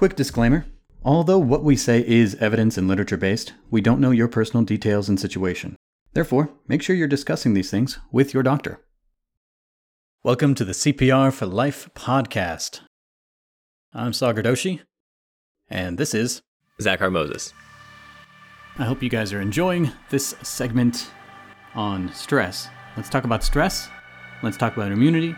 Quick 0.00 0.16
disclaimer 0.16 0.64
Although 1.04 1.40
what 1.40 1.62
we 1.62 1.76
say 1.76 2.02
is 2.08 2.34
evidence 2.36 2.78
and 2.78 2.88
literature 2.88 3.18
based, 3.18 3.52
we 3.70 3.82
don't 3.82 4.00
know 4.00 4.12
your 4.12 4.28
personal 4.28 4.64
details 4.64 5.10
and 5.10 5.20
situation. 5.20 5.76
Therefore, 6.14 6.48
make 6.66 6.80
sure 6.80 6.96
you're 6.96 7.06
discussing 7.06 7.52
these 7.52 7.70
things 7.70 7.98
with 8.10 8.32
your 8.32 8.42
doctor. 8.42 8.80
Welcome 10.24 10.54
to 10.54 10.64
the 10.64 10.72
CPR 10.72 11.34
for 11.34 11.44
Life 11.44 11.90
podcast. 11.94 12.80
I'm 13.92 14.14
Sagar 14.14 14.42
Doshi, 14.42 14.80
and 15.68 15.98
this 15.98 16.14
is 16.14 16.40
Zachar 16.80 17.10
Moses. 17.10 17.52
I 18.78 18.86
hope 18.86 19.02
you 19.02 19.10
guys 19.10 19.34
are 19.34 19.42
enjoying 19.42 19.92
this 20.08 20.34
segment 20.42 21.10
on 21.74 22.10
stress. 22.14 22.68
Let's 22.96 23.10
talk 23.10 23.24
about 23.24 23.44
stress. 23.44 23.90
Let's 24.42 24.56
talk 24.56 24.78
about 24.78 24.92
immunity. 24.92 25.36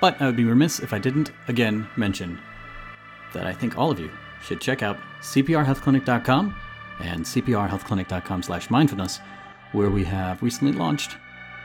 But 0.00 0.20
I 0.20 0.26
would 0.26 0.34
be 0.34 0.44
remiss 0.44 0.80
if 0.80 0.92
I 0.92 0.98
didn't 0.98 1.30
again 1.46 1.86
mention 1.96 2.40
that 3.32 3.46
I 3.46 3.52
think 3.52 3.78
all 3.78 3.90
of 3.90 3.98
you 3.98 4.10
should 4.42 4.60
check 4.60 4.82
out 4.82 4.98
cprhealthclinic.com 5.20 6.54
and 7.00 7.24
cprhealthclinic.com 7.24 8.42
slash 8.42 8.70
mindfulness, 8.70 9.20
where 9.72 9.90
we 9.90 10.04
have 10.04 10.42
recently 10.42 10.72
launched 10.72 11.16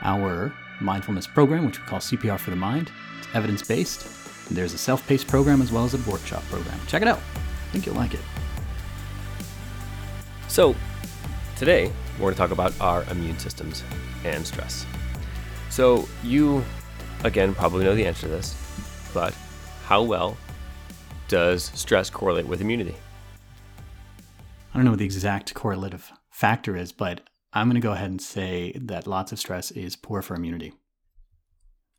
our 0.02 0.52
mindfulness 0.80 1.26
program, 1.26 1.66
which 1.66 1.80
we 1.80 1.86
call 1.86 1.98
CPR 1.98 2.38
for 2.38 2.50
the 2.50 2.56
Mind. 2.56 2.90
It's 3.18 3.28
evidence 3.34 3.62
based. 3.62 4.06
And 4.48 4.56
there's 4.56 4.74
a 4.74 4.78
self 4.78 5.06
paced 5.06 5.26
program 5.26 5.60
as 5.60 5.70
well 5.72 5.84
as 5.84 5.94
a 5.94 6.10
workshop 6.10 6.42
program. 6.44 6.78
Check 6.86 7.02
it 7.02 7.08
out. 7.08 7.18
I 7.18 7.70
think 7.72 7.86
you'll 7.86 7.96
like 7.96 8.14
it. 8.14 8.20
So, 10.48 10.74
today 11.56 11.92
we're 12.14 12.32
going 12.32 12.34
to 12.34 12.38
talk 12.38 12.50
about 12.50 12.72
our 12.80 13.04
immune 13.10 13.38
systems 13.38 13.84
and 14.24 14.46
stress. 14.46 14.86
So, 15.70 16.08
you, 16.24 16.64
again, 17.24 17.54
probably 17.54 17.84
know 17.84 17.94
the 17.94 18.06
answer 18.06 18.22
to 18.22 18.28
this, 18.28 18.56
but 19.12 19.34
how 19.84 20.02
well 20.02 20.36
does 21.28 21.70
stress 21.74 22.10
correlate 22.10 22.46
with 22.46 22.60
immunity? 22.60 22.96
I 24.72 24.76
don't 24.76 24.84
know 24.84 24.92
what 24.92 24.98
the 24.98 25.04
exact 25.04 25.54
correlative 25.54 26.12
factor 26.30 26.76
is, 26.76 26.92
but 26.92 27.20
I'm 27.52 27.68
going 27.68 27.80
to 27.80 27.86
go 27.86 27.92
ahead 27.92 28.10
and 28.10 28.20
say 28.20 28.72
that 28.76 29.06
lots 29.06 29.32
of 29.32 29.38
stress 29.38 29.70
is 29.70 29.96
poor 29.96 30.22
for 30.22 30.34
immunity. 30.34 30.72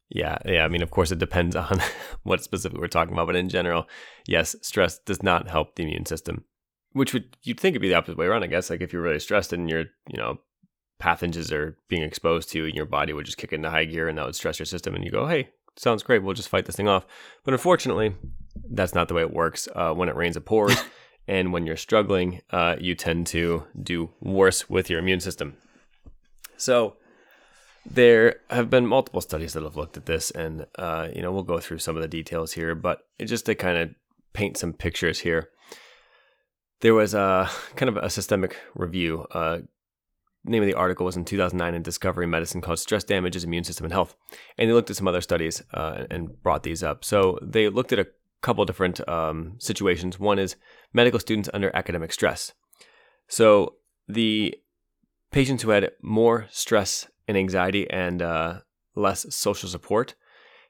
Yeah, 0.09 0.38
yeah. 0.45 0.66
I 0.66 0.67
mean, 0.67 0.81
of 0.81 0.89
course, 0.89 1.11
it 1.11 1.19
depends 1.19 1.55
on 1.55 1.81
what 2.23 2.44
specifically 2.44 2.81
we're 2.81 2.88
talking 2.88 3.13
about, 3.13 3.27
but 3.27 3.36
in 3.36 3.49
general, 3.49 3.88
yes, 4.27 4.55
stress 4.61 4.99
does 4.99 5.21
not 5.21 5.49
help 5.49 5.75
the 5.75 5.83
immune 5.83 6.05
system. 6.05 6.45
Which 6.93 7.14
would 7.14 7.38
you'd 7.43 7.59
think 7.59 7.73
it'd 7.73 7.81
be 7.83 7.89
the 7.89 7.95
opposite 7.95 8.17
way 8.17 8.25
around, 8.25 8.43
I 8.43 8.47
guess. 8.47 8.69
Like 8.69 8.81
if 8.81 8.91
you're 8.91 9.02
really 9.03 9.19
stressed 9.19 9.53
and 9.53 9.69
your, 9.69 9.81
you 9.81 10.17
know, 10.17 10.39
pathogens 10.99 11.52
are 11.52 11.77
being 11.88 12.02
exposed 12.02 12.49
to, 12.52 12.66
and 12.66 12.73
your 12.73 12.88
body 12.88 13.14
would 13.14 13.27
just 13.27 13.38
kick 13.38 13.53
into 13.53 13.69
high 13.69 13.86
gear, 13.86 14.08
and 14.08 14.17
that 14.17 14.25
would 14.25 14.36
stress 14.36 14.58
your 14.58 14.66
system, 14.66 14.95
and 14.95 15.05
you 15.05 15.11
go, 15.11 15.27
"Hey, 15.27 15.49
sounds 15.77 16.02
great. 16.02 16.23
We'll 16.23 16.33
just 16.33 16.49
fight 16.49 16.66
this 16.66 16.75
thing 16.75 16.88
off." 16.88 17.05
But 17.43 17.53
unfortunately, 17.53 18.16
that's 18.69 18.94
not 18.94 19.08
the 19.08 19.14
way 19.14 19.22
it 19.22 19.33
works. 19.33 19.67
Uh, 19.73 19.94
when 19.94 20.09
it 20.09 20.16
rains, 20.16 20.38
it 20.38 20.45
pours. 20.45 20.78
and 21.28 21.53
when 21.53 21.66
you're 21.66 21.78
struggling, 21.78 22.42
uh, 22.52 22.75
you 22.80 22.95
tend 22.95 23.28
to 23.28 23.64
do 23.81 24.09
worse 24.19 24.69
with 24.69 24.89
your 24.89 25.00
immune 25.00 25.19
system. 25.19 25.55
So 26.58 26.97
there 27.86 28.42
have 28.50 28.70
been 28.70 28.86
multiple 28.86 29.22
studies 29.22 29.53
that 29.53 29.64
have 29.64 29.77
looked 29.77 29.97
at 29.97 30.05
this, 30.05 30.31
and 30.31 30.66
uh, 30.77 31.09
you 31.14 31.22
know 31.22 31.31
we'll 31.31 31.44
go 31.44 31.59
through 31.59 31.80
some 31.80 31.95
of 31.95 32.02
the 32.02 32.08
details 32.08 32.53
here, 32.53 32.75
but 32.75 33.02
just 33.23 33.45
to 33.45 33.55
kind 33.55 33.77
of 33.77 33.89
paint 34.33 34.58
some 34.58 34.73
pictures 34.73 35.20
here, 35.20 35.50
there 36.81 36.94
was 36.94 37.14
a 37.14 37.50
kind 37.75 37.89
of 37.89 37.97
a 37.97 38.09
systemic 38.09 38.58
review. 38.75 39.25
Uh, 39.31 39.59
name 40.45 40.64
of 40.64 40.67
the 40.67 40.73
article 40.73 41.05
was 41.05 41.17
in 41.17 41.25
2009 41.25 41.73
in 41.73 41.81
Discovery 41.81 42.27
Medicine 42.27 42.61
called 42.61 42.80
"Stress 42.80 43.03
Damages 43.03 43.44
Immune 43.44 43.64
System 43.64 43.86
and 43.86 43.94
Health," 43.94 44.16
and 44.58 44.70
they 44.70 44.73
looked 44.73 44.89
at 44.89 44.95
some 44.95 45.08
other 45.08 45.22
studies 45.22 45.64
uh, 45.73 46.05
and 46.09 46.42
brought 46.44 46.64
these 46.64 46.83
up. 46.83 47.03
So 47.03 47.39
they 47.42 47.70
looked 47.70 47.94
at 47.94 48.00
a 48.00 48.08
couple 48.41 48.65
different 48.65 49.07
um, 49.07 49.55
situations. 49.59 50.19
One 50.19 50.39
is 50.39 50.55
medical 50.93 51.19
students 51.19 51.49
under 51.53 51.75
academic 51.75 52.11
stress. 52.13 52.53
So 53.27 53.75
the 54.07 54.55
patients 55.31 55.63
who 55.63 55.69
had 55.71 55.91
more 56.01 56.47
stress 56.49 57.07
and 57.27 57.37
anxiety 57.37 57.89
and 57.89 58.21
uh, 58.21 58.59
less 58.95 59.25
social 59.36 59.69
support 59.69 60.15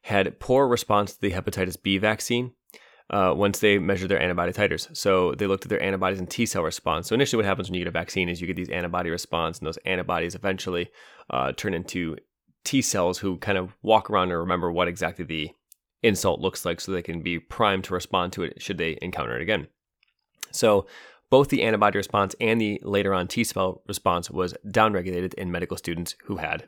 had 0.04 0.40
poor 0.40 0.68
response 0.68 1.14
to 1.14 1.22
the 1.22 1.32
hepatitis 1.32 1.82
B 1.82 1.98
vaccine 1.98 2.54
uh, 3.10 3.34
once 3.36 3.60
they 3.60 3.80
measured 3.80 4.10
their 4.10 4.22
antibody 4.22 4.52
titers. 4.54 4.96
So 4.96 5.34
they 5.34 5.48
looked 5.48 5.66
at 5.66 5.70
their 5.70 5.82
antibodies 5.82 6.20
and 6.20 6.30
T 6.30 6.46
cell 6.46 6.64
response. 6.64 7.08
So 7.08 7.16
initially, 7.16 7.38
what 7.38 7.46
happens 7.46 7.70
when 7.70 7.76
you 7.76 7.86
get 7.86 7.90
a 7.90 7.92
vaccine 7.92 8.30
is 8.30 8.40
you 8.40 8.48
get 8.48 8.56
these 8.56 8.70
antibody 8.70 9.10
response, 9.10 9.60
and 9.60 9.68
those 9.68 9.78
antibodies 9.86 10.36
eventually 10.36 10.90
uh, 11.30 11.52
turn 11.54 11.74
into 11.74 12.18
T 12.64 12.82
cells 12.82 13.20
who 13.20 13.38
kind 13.38 13.58
of 13.58 13.76
walk 13.82 14.10
around 14.10 14.30
and 14.30 14.40
remember 14.40 14.72
what 14.72 14.88
exactly 14.88 15.26
the 15.26 15.50
insult 16.04 16.40
looks 16.40 16.66
like 16.66 16.80
so 16.80 16.92
they 16.92 17.02
can 17.02 17.22
be 17.22 17.40
primed 17.40 17.84
to 17.86 17.94
respond 17.94 18.34
to 18.34 18.44
it 18.44 18.62
should 18.62 18.78
they 18.78 18.98
encounter 19.02 19.36
it 19.36 19.42
again. 19.42 19.68
So, 20.52 20.88
both 21.30 21.50
the 21.50 21.62
antibody 21.62 21.98
response 21.98 22.36
and 22.42 22.60
the 22.60 22.82
later 22.84 23.14
on 23.14 23.28
T 23.28 23.44
cell 23.44 23.84
response 23.88 24.32
was 24.32 24.56
downregulated 24.66 25.36
in 25.36 25.52
medical 25.52 25.78
students 25.78 26.16
who 26.26 26.38
had 26.38 26.68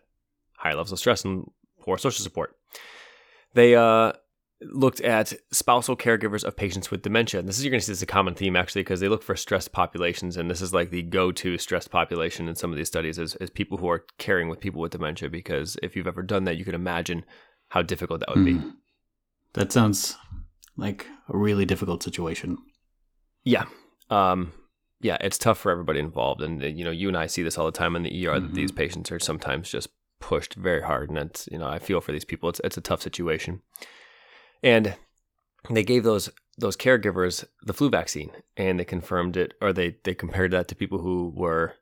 higher 0.58 0.74
levels 0.74 0.92
of 0.92 1.00
stress 1.00 1.26
and 1.26 1.50
poor 1.80 1.98
social 1.98 2.24
support. 2.24 2.56
They 3.56 3.76
uh, 3.76 4.14
looked 4.62 5.02
at 5.02 5.34
spousal 5.52 5.98
caregivers 5.98 6.44
of 6.44 6.56
patients 6.56 6.92
with 6.92 7.02
dementia. 7.02 7.40
And 7.40 7.50
this 7.50 7.58
is 7.58 7.66
you're 7.66 7.72
going 7.72 7.80
to 7.80 7.86
see 7.86 7.92
this 7.92 8.00
is 8.00 8.04
a 8.04 8.08
common 8.08 8.36
theme 8.36 8.56
actually 8.56 8.82
because 8.82 9.00
they 9.00 9.10
look 9.10 9.24
for 9.24 9.36
stressed 9.36 9.72
populations, 9.72 10.38
and 10.38 10.50
this 10.50 10.62
is 10.62 10.74
like 10.74 10.92
the 10.92 11.02
go-to 11.02 11.58
stressed 11.58 11.90
population 11.90 12.48
in 12.48 12.56
some 12.56 12.72
of 12.72 12.78
these 12.78 12.88
studies 12.88 13.18
is, 13.18 13.36
is 13.38 13.50
people 13.50 13.78
who 13.78 13.90
are 13.90 14.06
caring 14.18 14.48
with 14.48 14.60
people 14.60 14.82
with 14.82 14.92
dementia. 14.92 15.30
Because 15.30 15.78
if 15.82 15.96
you've 15.96 16.08
ever 16.08 16.22
done 16.22 16.44
that, 16.46 16.58
you 16.58 16.66
can 16.66 16.76
imagine 16.76 17.26
how 17.70 17.82
difficult 17.82 18.20
that 18.20 18.30
would 18.30 18.46
mm. 18.46 18.62
be. 18.62 18.72
That 19.54 19.72
sounds 19.72 20.18
like 20.78 21.08
a 21.30 21.38
really 21.38 21.66
difficult 21.66 22.04
situation. 22.04 22.58
Yeah. 23.44 23.66
Um, 24.10 24.54
yeah, 25.02 25.18
it's 25.20 25.38
tough 25.38 25.58
for 25.58 25.72
everybody 25.72 26.00
involved. 26.00 26.42
And, 26.42 26.62
you 26.62 26.86
know, 26.86 26.92
you 26.92 27.08
and 27.08 27.18
I 27.18 27.28
see 27.28 27.44
this 27.44 27.58
all 27.58 27.66
the 27.66 27.72
time 27.72 27.96
in 27.96 28.04
the 28.04 28.28
ER 28.28 28.32
mm-hmm. 28.32 28.48
that 28.48 28.54
these 28.54 28.72
mm-hmm. 28.72 28.78
patients 28.78 29.12
are 29.12 29.20
sometimes 29.20 29.70
just 29.70 29.90
pushed 30.20 30.54
very 30.54 30.82
hard. 30.82 31.10
And 31.10 31.18
it's, 31.18 31.48
you 31.52 31.58
know, 31.58 31.68
I 31.68 31.80
feel 31.80 32.02
for 32.02 32.12
these 32.12 32.26
people. 32.26 32.50
It's, 32.50 32.62
it's 32.64 32.78
a 32.78 32.82
tough 32.82 33.02
situation. 33.02 33.62
And 34.64 34.96
they 35.70 35.84
gave 35.84 36.04
those 36.04 36.30
those 36.58 36.78
caregivers 36.78 37.46
the 37.64 37.74
flu 37.74 37.90
vaccine 37.90 38.30
and 38.58 38.80
they 38.80 38.84
confirmed 38.84 39.38
it 39.38 39.54
or 39.62 39.72
they, 39.72 39.96
they 40.04 40.14
compared 40.14 40.52
that 40.52 40.68
to 40.68 40.76
people 40.76 41.00
who 41.00 41.34
were 41.36 41.74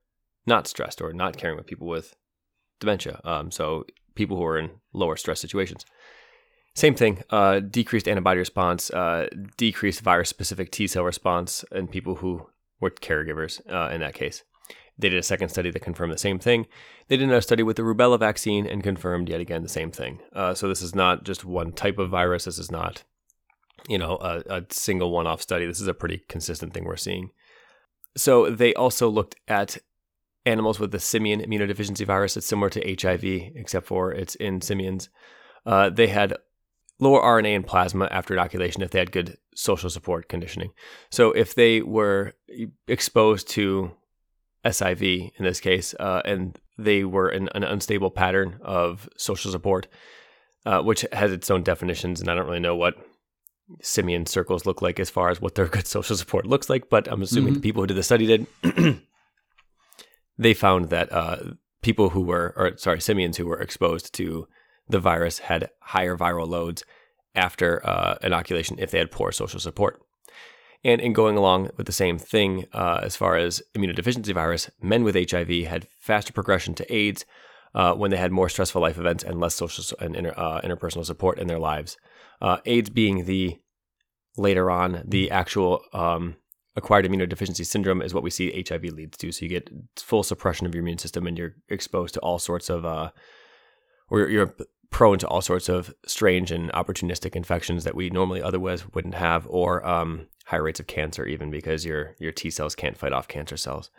not 0.45 0.67
stressed 0.67 1.01
or 1.01 1.11
not 1.11 1.37
caring 1.37 1.57
with 1.57 1.65
people 1.65 1.87
with 1.87 2.15
dementia. 2.79 3.19
Um, 3.23 3.51
so 3.51 3.85
people 4.15 4.37
who 4.37 4.45
are 4.45 4.57
in 4.57 4.69
lower 4.93 5.17
stress 5.17 5.39
situations. 5.39 5.85
Same 6.75 6.95
thing, 6.95 7.23
uh, 7.29 7.59
decreased 7.59 8.07
antibody 8.07 8.39
response, 8.39 8.89
uh, 8.91 9.27
decreased 9.57 10.01
virus 10.01 10.29
specific 10.29 10.71
T 10.71 10.87
cell 10.87 11.03
response 11.03 11.65
in 11.71 11.87
people 11.87 12.15
who 12.15 12.47
were 12.79 12.91
caregivers 12.91 13.61
uh, 13.71 13.93
in 13.93 14.01
that 14.01 14.13
case. 14.13 14.43
They 14.97 15.09
did 15.09 15.19
a 15.19 15.23
second 15.23 15.49
study 15.49 15.71
that 15.71 15.79
confirmed 15.79 16.11
the 16.11 16.17
same 16.17 16.39
thing. 16.39 16.67
They 17.07 17.15
did 17.15 17.23
another 17.23 17.41
study 17.41 17.63
with 17.63 17.77
the 17.77 17.83
rubella 17.83 18.19
vaccine 18.19 18.65
and 18.67 18.83
confirmed 18.83 19.29
yet 19.29 19.39
again 19.39 19.63
the 19.63 19.69
same 19.69 19.91
thing. 19.91 20.19
Uh, 20.33 20.53
so 20.53 20.67
this 20.67 20.81
is 20.81 20.93
not 20.93 21.23
just 21.23 21.45
one 21.45 21.71
type 21.71 21.97
of 21.97 22.09
virus. 22.09 22.45
This 22.45 22.59
is 22.59 22.69
not, 22.69 23.03
you 23.87 23.97
know, 23.97 24.17
a, 24.17 24.43
a 24.49 24.65
single 24.69 25.11
one-off 25.11 25.41
study. 25.41 25.65
This 25.65 25.79
is 25.79 25.87
a 25.87 25.93
pretty 25.93 26.23
consistent 26.27 26.73
thing 26.73 26.83
we're 26.83 26.97
seeing. 26.97 27.31
So 28.17 28.49
they 28.49 28.73
also 28.73 29.07
looked 29.07 29.35
at 29.47 29.77
animals 30.45 30.79
with 30.79 30.91
the 30.91 30.99
simian 30.99 31.39
immunodeficiency 31.41 32.05
virus. 32.05 32.35
It's 32.35 32.47
similar 32.47 32.69
to 32.71 32.95
HIV, 33.01 33.23
except 33.55 33.85
for 33.85 34.11
it's 34.11 34.35
in 34.35 34.59
simians. 34.59 35.09
Uh, 35.65 35.89
they 35.89 36.07
had 36.07 36.35
lower 36.99 37.21
RNA 37.21 37.55
in 37.55 37.63
plasma 37.63 38.07
after 38.11 38.33
inoculation 38.33 38.81
if 38.81 38.91
they 38.91 38.99
had 38.99 39.11
good 39.11 39.37
social 39.55 39.89
support 39.89 40.29
conditioning. 40.29 40.71
So 41.09 41.31
if 41.31 41.55
they 41.55 41.81
were 41.81 42.33
exposed 42.87 43.49
to 43.49 43.91
SIV 44.65 45.31
in 45.37 45.45
this 45.45 45.59
case, 45.59 45.93
uh, 45.99 46.21
and 46.25 46.59
they 46.77 47.03
were 47.03 47.29
in 47.29 47.49
an 47.55 47.63
unstable 47.63 48.11
pattern 48.11 48.59
of 48.61 49.09
social 49.17 49.51
support, 49.51 49.87
uh, 50.65 50.81
which 50.81 51.05
has 51.11 51.31
its 51.31 51.49
own 51.49 51.63
definitions, 51.63 52.19
and 52.19 52.29
I 52.29 52.35
don't 52.35 52.45
really 52.45 52.59
know 52.59 52.75
what 52.75 52.95
simian 53.81 54.25
circles 54.25 54.65
look 54.65 54.81
like 54.81 54.99
as 54.99 55.09
far 55.09 55.29
as 55.29 55.39
what 55.39 55.55
their 55.55 55.67
good 55.67 55.87
social 55.95 56.15
support 56.15 56.45
looks 56.45 56.69
like, 56.69 56.89
but 56.89 57.07
I'm 57.07 57.21
assuming 57.21 57.53
mm-hmm. 57.53 57.61
the 57.61 57.67
people 57.67 57.83
who 57.83 57.87
did 57.87 57.97
the 57.97 58.03
study 58.03 58.25
did. 58.25 58.47
they 60.37 60.53
found 60.53 60.89
that 60.89 61.11
uh, 61.11 61.37
people 61.81 62.09
who 62.09 62.21
were, 62.21 62.53
or 62.55 62.77
sorry, 62.77 63.01
simians 63.01 63.37
who 63.37 63.45
were 63.45 63.59
exposed 63.59 64.13
to 64.15 64.47
the 64.89 64.99
virus 64.99 65.39
had 65.39 65.69
higher 65.81 66.17
viral 66.17 66.47
loads 66.47 66.83
after 67.35 67.85
uh, 67.87 68.17
inoculation 68.21 68.77
if 68.79 68.91
they 68.91 68.97
had 68.97 69.11
poor 69.11 69.31
social 69.31 69.59
support. 69.59 70.01
And 70.83 71.01
in 71.01 71.13
going 71.13 71.37
along 71.37 71.71
with 71.77 71.85
the 71.85 71.91
same 71.91 72.17
thing, 72.17 72.65
uh, 72.73 73.01
as 73.03 73.15
far 73.15 73.35
as 73.35 73.61
immunodeficiency 73.75 74.33
virus, 74.33 74.69
men 74.81 75.03
with 75.03 75.15
HIV 75.15 75.67
had 75.67 75.87
faster 75.99 76.31
progression 76.31 76.73
to 76.75 76.93
AIDS 76.93 77.25
uh, 77.75 77.93
when 77.93 78.11
they 78.11 78.17
had 78.17 78.31
more 78.31 78.49
stressful 78.49 78.81
life 78.81 78.97
events 78.97 79.23
and 79.23 79.39
less 79.39 79.55
social 79.55 79.83
and 79.99 80.15
inter, 80.15 80.33
uh, 80.35 80.61
interpersonal 80.61 81.05
support 81.05 81.37
in 81.37 81.47
their 81.47 81.59
lives. 81.59 81.97
Uh, 82.41 82.57
AIDS 82.65 82.89
being 82.89 83.25
the 83.25 83.59
later 84.37 84.71
on 84.71 85.03
the 85.05 85.29
actual 85.29 85.83
um, 85.93 86.37
acquired 86.75 87.05
immunodeficiency 87.05 87.65
syndrome 87.65 88.01
is 88.01 88.13
what 88.13 88.23
we 88.23 88.29
see 88.29 88.63
HIV 88.67 88.83
leads 88.85 89.17
to. 89.17 89.31
So 89.31 89.43
you 89.43 89.49
get 89.49 89.69
full 89.97 90.23
suppression 90.23 90.65
of 90.65 90.73
your 90.73 90.81
immune 90.81 90.97
system 90.97 91.27
and 91.27 91.37
you're 91.37 91.55
exposed 91.67 92.13
to 92.13 92.19
all 92.21 92.39
sorts 92.39 92.69
of, 92.69 92.85
uh, 92.85 93.11
or 94.09 94.29
you're 94.29 94.55
prone 94.89 95.19
to 95.19 95.27
all 95.27 95.41
sorts 95.41 95.69
of 95.69 95.93
strange 96.05 96.51
and 96.51 96.71
opportunistic 96.71 97.35
infections 97.35 97.83
that 97.83 97.95
we 97.95 98.09
normally 98.09 98.41
otherwise 98.41 98.91
wouldn't 98.93 99.15
have, 99.15 99.45
or 99.49 99.85
um, 99.87 100.27
higher 100.45 100.63
rates 100.63 100.79
of 100.79 100.87
cancer, 100.87 101.25
even 101.25 101.51
because 101.51 101.85
your 101.85 102.15
your 102.19 102.31
T 102.31 102.49
cells 102.49 102.75
can't 102.75 102.97
fight 102.97 103.13
off 103.13 103.27
cancer 103.27 103.57
cells. 103.57 103.91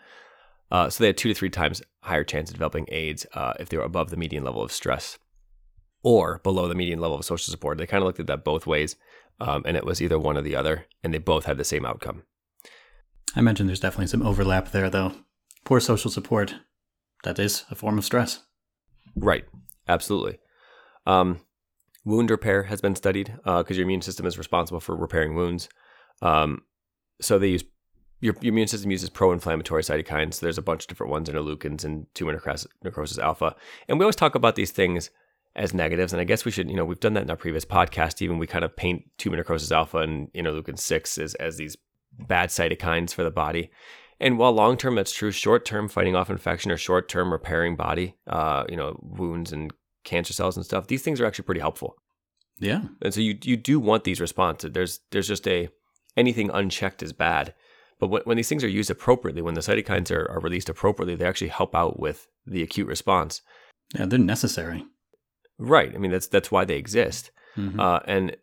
Uh, 0.70 0.88
so 0.88 1.02
they 1.02 1.08
had 1.08 1.16
two 1.16 1.28
to 1.28 1.34
three 1.34 1.50
times 1.50 1.82
higher 2.02 2.24
chance 2.24 2.50
of 2.50 2.54
developing 2.54 2.86
AIDS 2.88 3.26
uh, 3.34 3.54
if 3.58 3.68
they 3.68 3.76
were 3.76 3.82
above 3.82 4.10
the 4.10 4.16
median 4.16 4.44
level 4.44 4.62
of 4.62 4.72
stress 4.72 5.18
or 6.02 6.38
below 6.42 6.68
the 6.68 6.74
median 6.74 7.00
level 7.00 7.16
of 7.18 7.24
social 7.24 7.50
support. 7.50 7.78
They 7.78 7.86
kind 7.86 8.02
of 8.02 8.06
looked 8.06 8.20
at 8.20 8.26
that 8.28 8.44
both 8.44 8.66
ways, 8.66 8.96
um, 9.40 9.62
and 9.66 9.76
it 9.76 9.84
was 9.84 10.00
either 10.00 10.18
one 10.18 10.36
or 10.36 10.42
the 10.42 10.56
other, 10.56 10.86
and 11.02 11.12
they 11.12 11.18
both 11.18 11.44
had 11.44 11.58
the 11.58 11.64
same 11.64 11.84
outcome. 11.84 12.22
I 13.36 13.40
mentioned 13.40 13.68
there's 13.68 13.80
definitely 13.80 14.06
some 14.08 14.22
overlap 14.22 14.70
there, 14.70 14.90
though. 14.90 15.12
Poor 15.64 15.78
social 15.78 16.10
support, 16.10 16.54
that 17.24 17.38
is 17.38 17.64
a 17.70 17.74
form 17.74 17.98
of 17.98 18.04
stress. 18.04 18.44
Right, 19.14 19.44
absolutely. 19.88 20.38
Um, 21.10 21.40
wound 22.04 22.30
repair 22.30 22.64
has 22.64 22.80
been 22.80 22.94
studied 22.94 23.32
because 23.44 23.70
uh, 23.70 23.74
your 23.74 23.84
immune 23.84 24.02
system 24.02 24.26
is 24.26 24.38
responsible 24.38 24.80
for 24.80 24.96
repairing 24.96 25.34
wounds. 25.34 25.68
Um, 26.22 26.62
so 27.20 27.38
they 27.38 27.48
use 27.48 27.64
your, 28.20 28.34
your, 28.40 28.52
immune 28.52 28.68
system 28.68 28.90
uses 28.90 29.10
pro-inflammatory 29.10 29.82
cytokines. 29.82 30.34
So 30.34 30.46
there's 30.46 30.58
a 30.58 30.62
bunch 30.62 30.84
of 30.84 30.88
different 30.88 31.10
ones, 31.10 31.28
interleukins 31.28 31.84
and 31.84 32.06
tumor 32.14 32.32
necrosis, 32.32 32.70
necrosis 32.84 33.18
alpha. 33.18 33.56
And 33.88 33.98
we 33.98 34.04
always 34.04 34.16
talk 34.16 34.34
about 34.34 34.56
these 34.56 34.70
things 34.70 35.10
as 35.56 35.74
negatives. 35.74 36.12
And 36.12 36.20
I 36.20 36.24
guess 36.24 36.44
we 36.44 36.50
should, 36.50 36.70
you 36.70 36.76
know, 36.76 36.84
we've 36.84 37.00
done 37.00 37.14
that 37.14 37.22
in 37.22 37.30
our 37.30 37.36
previous 37.36 37.64
podcast. 37.64 38.22
Even 38.22 38.38
we 38.38 38.46
kind 38.46 38.64
of 38.64 38.76
paint 38.76 39.04
tumor 39.18 39.36
necrosis 39.36 39.72
alpha 39.72 39.98
and 39.98 40.32
interleukin 40.32 40.78
six 40.78 41.18
as 41.18 41.34
as 41.34 41.56
these 41.56 41.76
bad 42.12 42.50
cytokines 42.50 43.14
for 43.14 43.24
the 43.24 43.30
body. 43.30 43.70
And 44.20 44.38
while 44.38 44.52
long 44.52 44.76
term 44.76 44.96
that's 44.96 45.14
true, 45.14 45.30
short 45.30 45.64
term 45.64 45.88
fighting 45.88 46.14
off 46.14 46.28
infection 46.28 46.70
or 46.70 46.76
short 46.76 47.08
term 47.08 47.32
repairing 47.32 47.74
body, 47.74 48.16
uh, 48.26 48.64
you 48.68 48.76
know, 48.76 48.98
wounds 49.02 49.50
and 49.52 49.72
cancer 50.04 50.32
cells 50.32 50.56
and 50.56 50.64
stuff, 50.64 50.86
these 50.86 51.02
things 51.02 51.20
are 51.20 51.26
actually 51.26 51.44
pretty 51.44 51.60
helpful. 51.60 51.96
Yeah. 52.58 52.82
And 53.02 53.12
so 53.12 53.20
you 53.20 53.38
you 53.42 53.56
do 53.56 53.80
want 53.80 54.04
these 54.04 54.20
responses. 54.20 54.72
There's 54.72 55.00
there's 55.10 55.28
just 55.28 55.48
a 55.48 55.68
anything 56.16 56.50
unchecked 56.50 57.02
is 57.02 57.12
bad. 57.12 57.54
But 57.98 58.08
when, 58.08 58.22
when 58.22 58.36
these 58.36 58.48
things 58.48 58.64
are 58.64 58.68
used 58.68 58.90
appropriately, 58.90 59.42
when 59.42 59.54
the 59.54 59.60
cytokines 59.60 60.10
are, 60.10 60.30
are 60.30 60.40
released 60.40 60.68
appropriately, 60.68 61.14
they 61.14 61.26
actually 61.26 61.48
help 61.48 61.74
out 61.74 62.00
with 62.00 62.28
the 62.46 62.62
acute 62.62 62.86
response. 62.86 63.42
Yeah, 63.94 64.06
they're 64.06 64.18
necessary. 64.18 64.84
Right. 65.58 65.94
I 65.94 65.98
mean, 65.98 66.10
that's 66.10 66.26
that's 66.26 66.50
why 66.50 66.64
they 66.64 66.76
exist. 66.76 67.30
Mm-hmm. 67.56 67.80
Uh, 67.80 68.00
and 68.06 68.36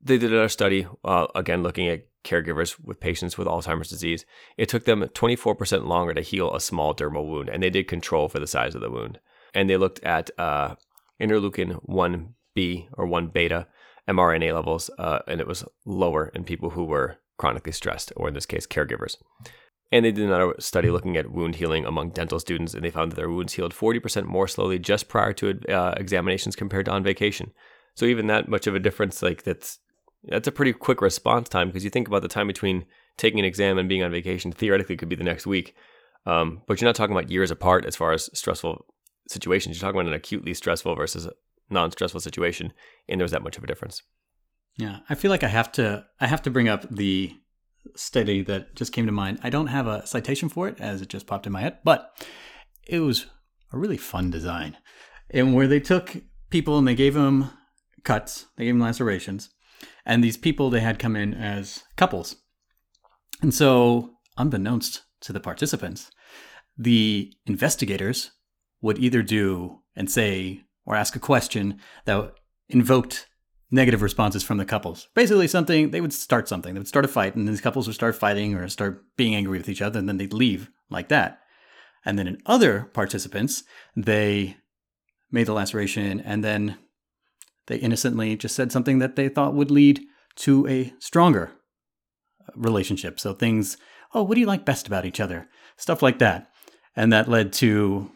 they 0.00 0.18
did 0.18 0.32
another 0.32 0.48
study, 0.48 0.86
uh, 1.04 1.26
again, 1.34 1.62
looking 1.62 1.88
at 1.88 2.06
caregivers 2.24 2.78
with 2.82 3.00
patients 3.00 3.36
with 3.36 3.46
Alzheimer's 3.46 3.88
disease. 3.88 4.24
It 4.56 4.68
took 4.68 4.84
them 4.84 5.02
24% 5.02 5.86
longer 5.86 6.14
to 6.14 6.20
heal 6.20 6.54
a 6.54 6.60
small 6.60 6.94
dermal 6.94 7.26
wound, 7.26 7.48
and 7.48 7.62
they 7.62 7.70
did 7.70 7.88
control 7.88 8.28
for 8.28 8.38
the 8.38 8.46
size 8.46 8.74
of 8.74 8.80
the 8.80 8.90
wound. 8.90 9.18
And 9.54 9.68
they 9.68 9.76
looked 9.76 10.02
at 10.02 10.30
uh, 10.38 10.76
interleukin 11.22 11.80
1b 11.86 12.88
or 12.94 13.06
1 13.06 13.28
beta 13.28 13.66
mRNA 14.08 14.54
levels, 14.54 14.90
uh, 14.98 15.20
and 15.26 15.40
it 15.40 15.46
was 15.46 15.64
lower 15.84 16.30
in 16.34 16.44
people 16.44 16.70
who 16.70 16.84
were 16.84 17.18
chronically 17.38 17.72
stressed, 17.72 18.12
or 18.16 18.28
in 18.28 18.34
this 18.34 18.46
case, 18.46 18.66
caregivers. 18.66 19.16
And 19.90 20.04
they 20.04 20.12
did 20.12 20.24
another 20.24 20.54
study 20.58 20.90
looking 20.90 21.16
at 21.16 21.30
wound 21.30 21.56
healing 21.56 21.84
among 21.84 22.10
dental 22.10 22.40
students, 22.40 22.74
and 22.74 22.84
they 22.84 22.90
found 22.90 23.12
that 23.12 23.16
their 23.16 23.30
wounds 23.30 23.52
healed 23.52 23.74
40% 23.74 24.24
more 24.24 24.48
slowly 24.48 24.78
just 24.78 25.08
prior 25.08 25.32
to 25.34 25.60
uh, 25.68 25.94
examinations 25.96 26.56
compared 26.56 26.86
to 26.86 26.92
on 26.92 27.02
vacation. 27.02 27.52
So 27.94 28.06
even 28.06 28.26
that 28.26 28.48
much 28.48 28.66
of 28.66 28.74
a 28.74 28.80
difference, 28.80 29.22
like 29.22 29.42
that's 29.42 29.78
that's 30.24 30.48
a 30.48 30.52
pretty 30.52 30.72
quick 30.72 31.02
response 31.02 31.48
time 31.48 31.68
because 31.68 31.84
you 31.84 31.90
think 31.90 32.06
about 32.06 32.22
the 32.22 32.28
time 32.28 32.46
between 32.46 32.86
taking 33.16 33.40
an 33.40 33.44
exam 33.44 33.76
and 33.76 33.88
being 33.88 34.02
on 34.02 34.10
vacation. 34.10 34.52
Theoretically, 34.52 34.96
could 34.96 35.08
be 35.08 35.16
the 35.16 35.24
next 35.24 35.46
week, 35.46 35.74
um, 36.24 36.62
but 36.66 36.80
you're 36.80 36.88
not 36.88 36.94
talking 36.94 37.14
about 37.14 37.30
years 37.30 37.50
apart 37.50 37.84
as 37.84 37.96
far 37.96 38.12
as 38.12 38.30
stressful 38.32 38.86
situations. 39.32 39.76
You're 39.76 39.88
talking 39.88 40.00
about 40.00 40.08
an 40.08 40.16
acutely 40.16 40.54
stressful 40.54 40.94
versus 40.94 41.28
non-stressful 41.70 42.20
situation, 42.20 42.72
and 43.08 43.20
there's 43.20 43.30
that 43.30 43.42
much 43.42 43.56
of 43.56 43.64
a 43.64 43.66
difference. 43.66 44.02
Yeah, 44.76 45.00
I 45.08 45.14
feel 45.14 45.30
like 45.30 45.44
I 45.44 45.48
have 45.48 45.72
to 45.72 46.06
I 46.20 46.26
have 46.26 46.42
to 46.42 46.50
bring 46.50 46.68
up 46.68 46.86
the 46.90 47.34
study 47.96 48.42
that 48.42 48.74
just 48.74 48.92
came 48.92 49.06
to 49.06 49.12
mind. 49.12 49.40
I 49.42 49.50
don't 49.50 49.66
have 49.66 49.86
a 49.86 50.06
citation 50.06 50.48
for 50.48 50.68
it 50.68 50.80
as 50.80 51.02
it 51.02 51.08
just 51.08 51.26
popped 51.26 51.46
in 51.46 51.52
my 51.52 51.60
head, 51.60 51.78
but 51.84 52.10
it 52.86 53.00
was 53.00 53.26
a 53.72 53.78
really 53.78 53.96
fun 53.96 54.30
design, 54.30 54.76
and 55.30 55.54
where 55.54 55.66
they 55.66 55.80
took 55.80 56.16
people 56.50 56.78
and 56.78 56.86
they 56.86 56.94
gave 56.94 57.14
them 57.14 57.50
cuts, 58.04 58.46
they 58.56 58.64
gave 58.64 58.74
them 58.74 58.80
lacerations, 58.80 59.50
and 60.04 60.22
these 60.22 60.36
people 60.36 60.70
they 60.70 60.80
had 60.80 60.98
come 60.98 61.16
in 61.16 61.34
as 61.34 61.82
couples, 61.96 62.36
and 63.40 63.54
so 63.54 64.10
unbeknownst 64.36 65.02
to 65.20 65.32
the 65.32 65.40
participants, 65.40 66.10
the 66.76 67.32
investigators 67.46 68.30
would 68.82 68.98
either 68.98 69.22
do 69.22 69.80
and 69.96 70.10
say 70.10 70.62
or 70.84 70.94
ask 70.94 71.16
a 71.16 71.20
question 71.20 71.78
that 72.04 72.34
invoked 72.68 73.28
negative 73.70 74.02
responses 74.02 74.42
from 74.42 74.58
the 74.58 74.64
couples. 74.66 75.08
Basically, 75.14 75.48
something 75.48 75.90
they 75.90 76.00
would 76.02 76.12
start 76.12 76.48
something, 76.48 76.74
they 76.74 76.80
would 76.80 76.88
start 76.88 77.06
a 77.06 77.08
fight, 77.08 77.34
and 77.34 77.48
these 77.48 77.60
couples 77.60 77.86
would 77.86 77.94
start 77.94 78.14
fighting 78.14 78.54
or 78.54 78.68
start 78.68 79.04
being 79.16 79.34
angry 79.34 79.56
with 79.56 79.68
each 79.68 79.80
other, 79.80 79.98
and 79.98 80.08
then 80.08 80.18
they'd 80.18 80.34
leave 80.34 80.68
like 80.90 81.08
that. 81.08 81.38
And 82.04 82.18
then 82.18 82.26
in 82.26 82.42
other 82.44 82.90
participants, 82.92 83.64
they 83.96 84.56
made 85.30 85.46
the 85.46 85.52
laceration 85.52 86.20
and 86.20 86.44
then 86.44 86.78
they 87.66 87.76
innocently 87.76 88.36
just 88.36 88.54
said 88.54 88.70
something 88.70 88.98
that 88.98 89.16
they 89.16 89.28
thought 89.28 89.54
would 89.54 89.70
lead 89.70 90.00
to 90.34 90.66
a 90.68 90.92
stronger 90.98 91.52
relationship. 92.54 93.20
So 93.20 93.32
things, 93.32 93.76
oh, 94.14 94.22
what 94.22 94.34
do 94.34 94.40
you 94.40 94.46
like 94.46 94.64
best 94.64 94.86
about 94.86 95.06
each 95.06 95.20
other? 95.20 95.48
Stuff 95.76 96.02
like 96.02 96.18
that. 96.18 96.48
And 96.94 97.12
that 97.12 97.28
led 97.28 97.52
to 97.54 98.10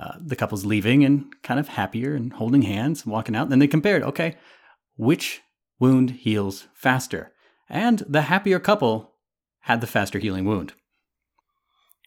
uh, 0.00 0.16
the 0.18 0.36
couples 0.36 0.64
leaving 0.64 1.04
and 1.04 1.26
kind 1.42 1.60
of 1.60 1.68
happier 1.68 2.14
and 2.14 2.32
holding 2.32 2.62
hands 2.62 3.04
and 3.04 3.12
walking 3.12 3.36
out. 3.36 3.42
And 3.42 3.52
then 3.52 3.58
they 3.58 3.66
compared, 3.66 4.02
okay, 4.02 4.36
which 4.96 5.42
wound 5.78 6.10
heals 6.10 6.68
faster? 6.72 7.32
And 7.68 7.98
the 8.08 8.22
happier 8.22 8.58
couple 8.58 9.12
had 9.60 9.82
the 9.82 9.86
faster 9.86 10.18
healing 10.18 10.46
wound. 10.46 10.72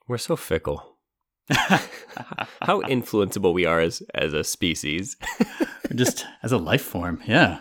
We're 0.08 0.18
so 0.18 0.36
fickle. 0.36 0.98
How 1.52 2.82
influenceable 2.82 3.54
we 3.54 3.66
are 3.66 3.80
as 3.80 4.02
as 4.16 4.34
a 4.34 4.44
species. 4.44 5.16
Just 5.96 6.26
as 6.42 6.52
a 6.52 6.58
life 6.58 6.82
form, 6.82 7.22
yeah. 7.28 7.60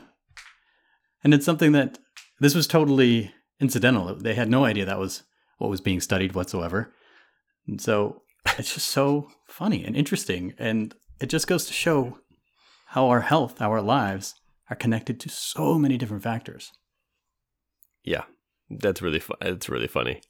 And 1.22 1.34
it's 1.34 1.44
something 1.44 1.72
that 1.72 1.98
this 2.40 2.54
was 2.54 2.66
totally 2.66 3.32
incidental. 3.60 4.14
They 4.14 4.34
had 4.34 4.48
no 4.48 4.64
idea 4.64 4.86
that 4.86 4.98
was 4.98 5.24
what 5.58 5.68
was 5.68 5.80
being 5.80 6.00
studied 6.00 6.34
whatsoever. 6.34 6.94
And 7.68 7.80
so 7.80 8.21
it's 8.58 8.74
just 8.74 8.88
so 8.88 9.28
funny 9.46 9.84
and 9.84 9.96
interesting. 9.96 10.54
And 10.58 10.94
it 11.20 11.26
just 11.26 11.46
goes 11.46 11.66
to 11.66 11.72
show 11.72 12.18
how 12.86 13.08
our 13.08 13.20
health, 13.20 13.60
our 13.60 13.80
lives 13.80 14.34
are 14.70 14.76
connected 14.76 15.20
to 15.20 15.28
so 15.28 15.78
many 15.78 15.96
different 15.96 16.22
factors. 16.22 16.72
Yeah, 18.04 18.24
that's 18.70 19.02
really 19.02 19.20
fun. 19.20 19.36
It's 19.40 19.68
really 19.68 19.86
funny. 19.86 20.20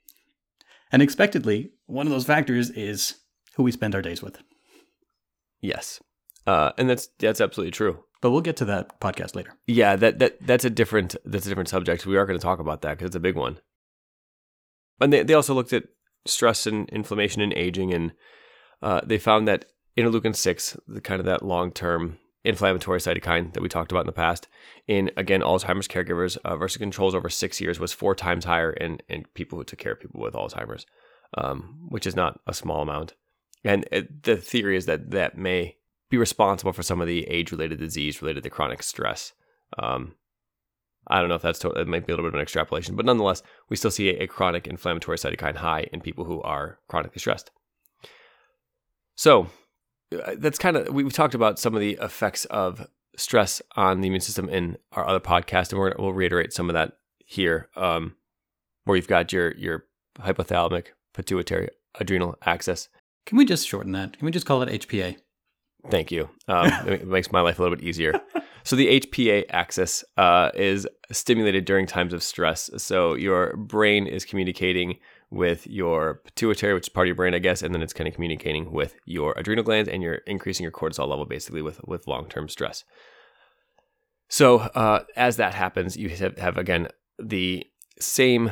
and 0.92 1.02
expectedly, 1.02 1.72
one 1.86 2.06
of 2.06 2.12
those 2.12 2.24
factors 2.24 2.70
is 2.70 3.16
who 3.56 3.62
we 3.62 3.72
spend 3.72 3.94
our 3.94 4.02
days 4.02 4.22
with. 4.22 4.38
Yes, 5.60 6.00
uh, 6.46 6.72
and 6.78 6.88
that's 6.88 7.08
that's 7.18 7.40
absolutely 7.40 7.72
true. 7.72 8.04
But 8.20 8.30
we'll 8.30 8.40
get 8.40 8.56
to 8.58 8.64
that 8.66 9.00
podcast 9.00 9.34
later. 9.34 9.54
Yeah, 9.66 9.96
that 9.96 10.18
that 10.18 10.46
that's 10.46 10.64
a 10.64 10.70
different 10.70 11.16
that's 11.24 11.46
a 11.46 11.48
different 11.48 11.68
subject. 11.68 12.06
We 12.06 12.16
are 12.16 12.26
going 12.26 12.38
to 12.38 12.42
talk 12.42 12.58
about 12.58 12.82
that 12.82 12.96
because 12.96 13.08
it's 13.08 13.16
a 13.16 13.20
big 13.20 13.36
one. 13.36 13.58
And 15.00 15.12
they 15.12 15.22
they 15.22 15.34
also 15.34 15.54
looked 15.54 15.72
at 15.72 15.84
stress 16.26 16.66
and 16.66 16.88
inflammation 16.90 17.42
and 17.42 17.52
aging, 17.54 17.92
and 17.92 18.12
uh, 18.82 19.00
they 19.04 19.18
found 19.18 19.48
that 19.48 19.66
interleukin 19.96 20.34
six, 20.34 20.76
the 20.86 21.00
kind 21.00 21.20
of 21.20 21.26
that 21.26 21.44
long 21.44 21.70
term 21.70 22.18
inflammatory 22.44 23.00
cytokine 23.00 23.52
that 23.54 23.62
we 23.62 23.68
talked 23.68 23.90
about 23.90 24.02
in 24.02 24.06
the 24.06 24.12
past, 24.12 24.48
in 24.86 25.10
again 25.16 25.40
Alzheimer's 25.40 25.88
caregivers 25.88 26.36
uh, 26.44 26.56
versus 26.56 26.78
controls 26.78 27.14
over 27.14 27.30
six 27.30 27.60
years 27.60 27.80
was 27.80 27.92
four 27.92 28.14
times 28.14 28.44
higher 28.44 28.72
in 28.72 28.98
in 29.08 29.24
people 29.34 29.58
who 29.58 29.64
took 29.64 29.78
care 29.78 29.92
of 29.92 30.00
people 30.00 30.20
with 30.20 30.34
Alzheimer's, 30.34 30.86
um, 31.38 31.86
which 31.88 32.06
is 32.06 32.16
not 32.16 32.40
a 32.46 32.54
small 32.54 32.82
amount. 32.82 33.14
And 33.64 33.86
it, 33.90 34.24
the 34.24 34.36
theory 34.36 34.76
is 34.76 34.86
that 34.86 35.10
that 35.12 35.38
may 35.38 35.76
be 36.10 36.18
responsible 36.18 36.72
for 36.72 36.82
some 36.82 37.00
of 37.00 37.06
the 37.06 37.24
age 37.28 37.50
related 37.50 37.78
disease 37.78 38.20
related 38.20 38.42
to 38.42 38.50
chronic 38.50 38.82
stress. 38.82 39.32
Um, 39.78 40.14
I 41.06 41.20
don't 41.20 41.28
know 41.28 41.34
if 41.34 41.42
that's 41.42 41.58
to- 41.60 41.70
it 41.70 41.88
might 41.88 42.06
be 42.06 42.12
a 42.12 42.16
little 42.16 42.24
bit 42.24 42.34
of 42.34 42.40
an 42.40 42.42
extrapolation, 42.42 42.96
but 42.96 43.04
nonetheless, 43.04 43.42
we 43.68 43.76
still 43.76 43.90
see 43.90 44.10
a, 44.10 44.24
a 44.24 44.26
chronic 44.26 44.66
inflammatory 44.66 45.18
cytokine 45.18 45.56
high 45.56 45.88
in 45.92 46.00
people 46.00 46.24
who 46.24 46.40
are 46.42 46.78
chronically 46.88 47.18
stressed. 47.18 47.50
So 49.16 49.48
uh, 50.12 50.34
that's 50.38 50.58
kind 50.58 50.76
of 50.76 50.88
we, 50.88 51.02
have 51.04 51.12
talked 51.12 51.34
about 51.34 51.58
some 51.58 51.74
of 51.74 51.80
the 51.80 51.98
effects 52.00 52.44
of 52.46 52.86
stress 53.16 53.62
on 53.76 54.00
the 54.00 54.08
immune 54.08 54.20
system 54.20 54.48
in 54.48 54.76
our 54.92 55.06
other 55.06 55.20
podcast, 55.20 55.72
and 55.72 55.80
we 55.80 55.90
will 56.02 56.12
reiterate 56.12 56.52
some 56.52 56.68
of 56.68 56.74
that 56.74 56.98
here, 57.24 57.68
um, 57.76 58.16
where 58.84 58.96
you've 58.96 59.08
got 59.08 59.32
your 59.32 59.54
your 59.56 59.84
hypothalamic 60.18 60.88
pituitary 61.12 61.68
adrenal 62.00 62.36
axis. 62.44 62.88
Can 63.26 63.38
we 63.38 63.44
just 63.44 63.66
shorten 63.66 63.92
that? 63.92 64.18
Can 64.18 64.26
we 64.26 64.32
just 64.32 64.46
call 64.46 64.62
it 64.62 64.88
HPA? 64.88 65.16
Thank 65.90 66.10
you. 66.10 66.28
Um, 66.48 66.70
it 66.88 67.06
makes 67.06 67.30
my 67.30 67.40
life 67.40 67.58
a 67.58 67.62
little 67.62 67.76
bit 67.76 67.84
easier. 67.84 68.20
So 68.64 68.76
the 68.76 69.00
HPA 69.00 69.44
axis 69.50 70.04
uh, 70.16 70.50
is 70.54 70.88
stimulated 71.12 71.66
during 71.66 71.86
times 71.86 72.14
of 72.14 72.22
stress. 72.22 72.70
So 72.78 73.14
your 73.14 73.56
brain 73.56 74.06
is 74.06 74.24
communicating 74.24 74.98
with 75.30 75.66
your 75.66 76.22
pituitary, 76.24 76.72
which 76.72 76.86
is 76.86 76.88
part 76.88 77.06
of 77.06 77.08
your 77.08 77.14
brain, 77.14 77.34
I 77.34 77.40
guess, 77.40 77.62
and 77.62 77.74
then 77.74 77.82
it's 77.82 77.92
kind 77.92 78.08
of 78.08 78.14
communicating 78.14 78.72
with 78.72 78.94
your 79.04 79.34
adrenal 79.36 79.64
glands, 79.64 79.88
and 79.88 80.02
you're 80.02 80.20
increasing 80.26 80.64
your 80.64 80.72
cortisol 80.72 81.08
level 81.08 81.26
basically 81.26 81.60
with 81.60 81.80
with 81.86 82.06
long 82.06 82.28
term 82.28 82.48
stress. 82.48 82.84
So 84.28 84.60
uh, 84.60 85.04
as 85.14 85.36
that 85.36 85.54
happens, 85.54 85.96
you 85.96 86.08
have, 86.08 86.38
have 86.38 86.56
again 86.56 86.88
the 87.18 87.66
same, 88.00 88.50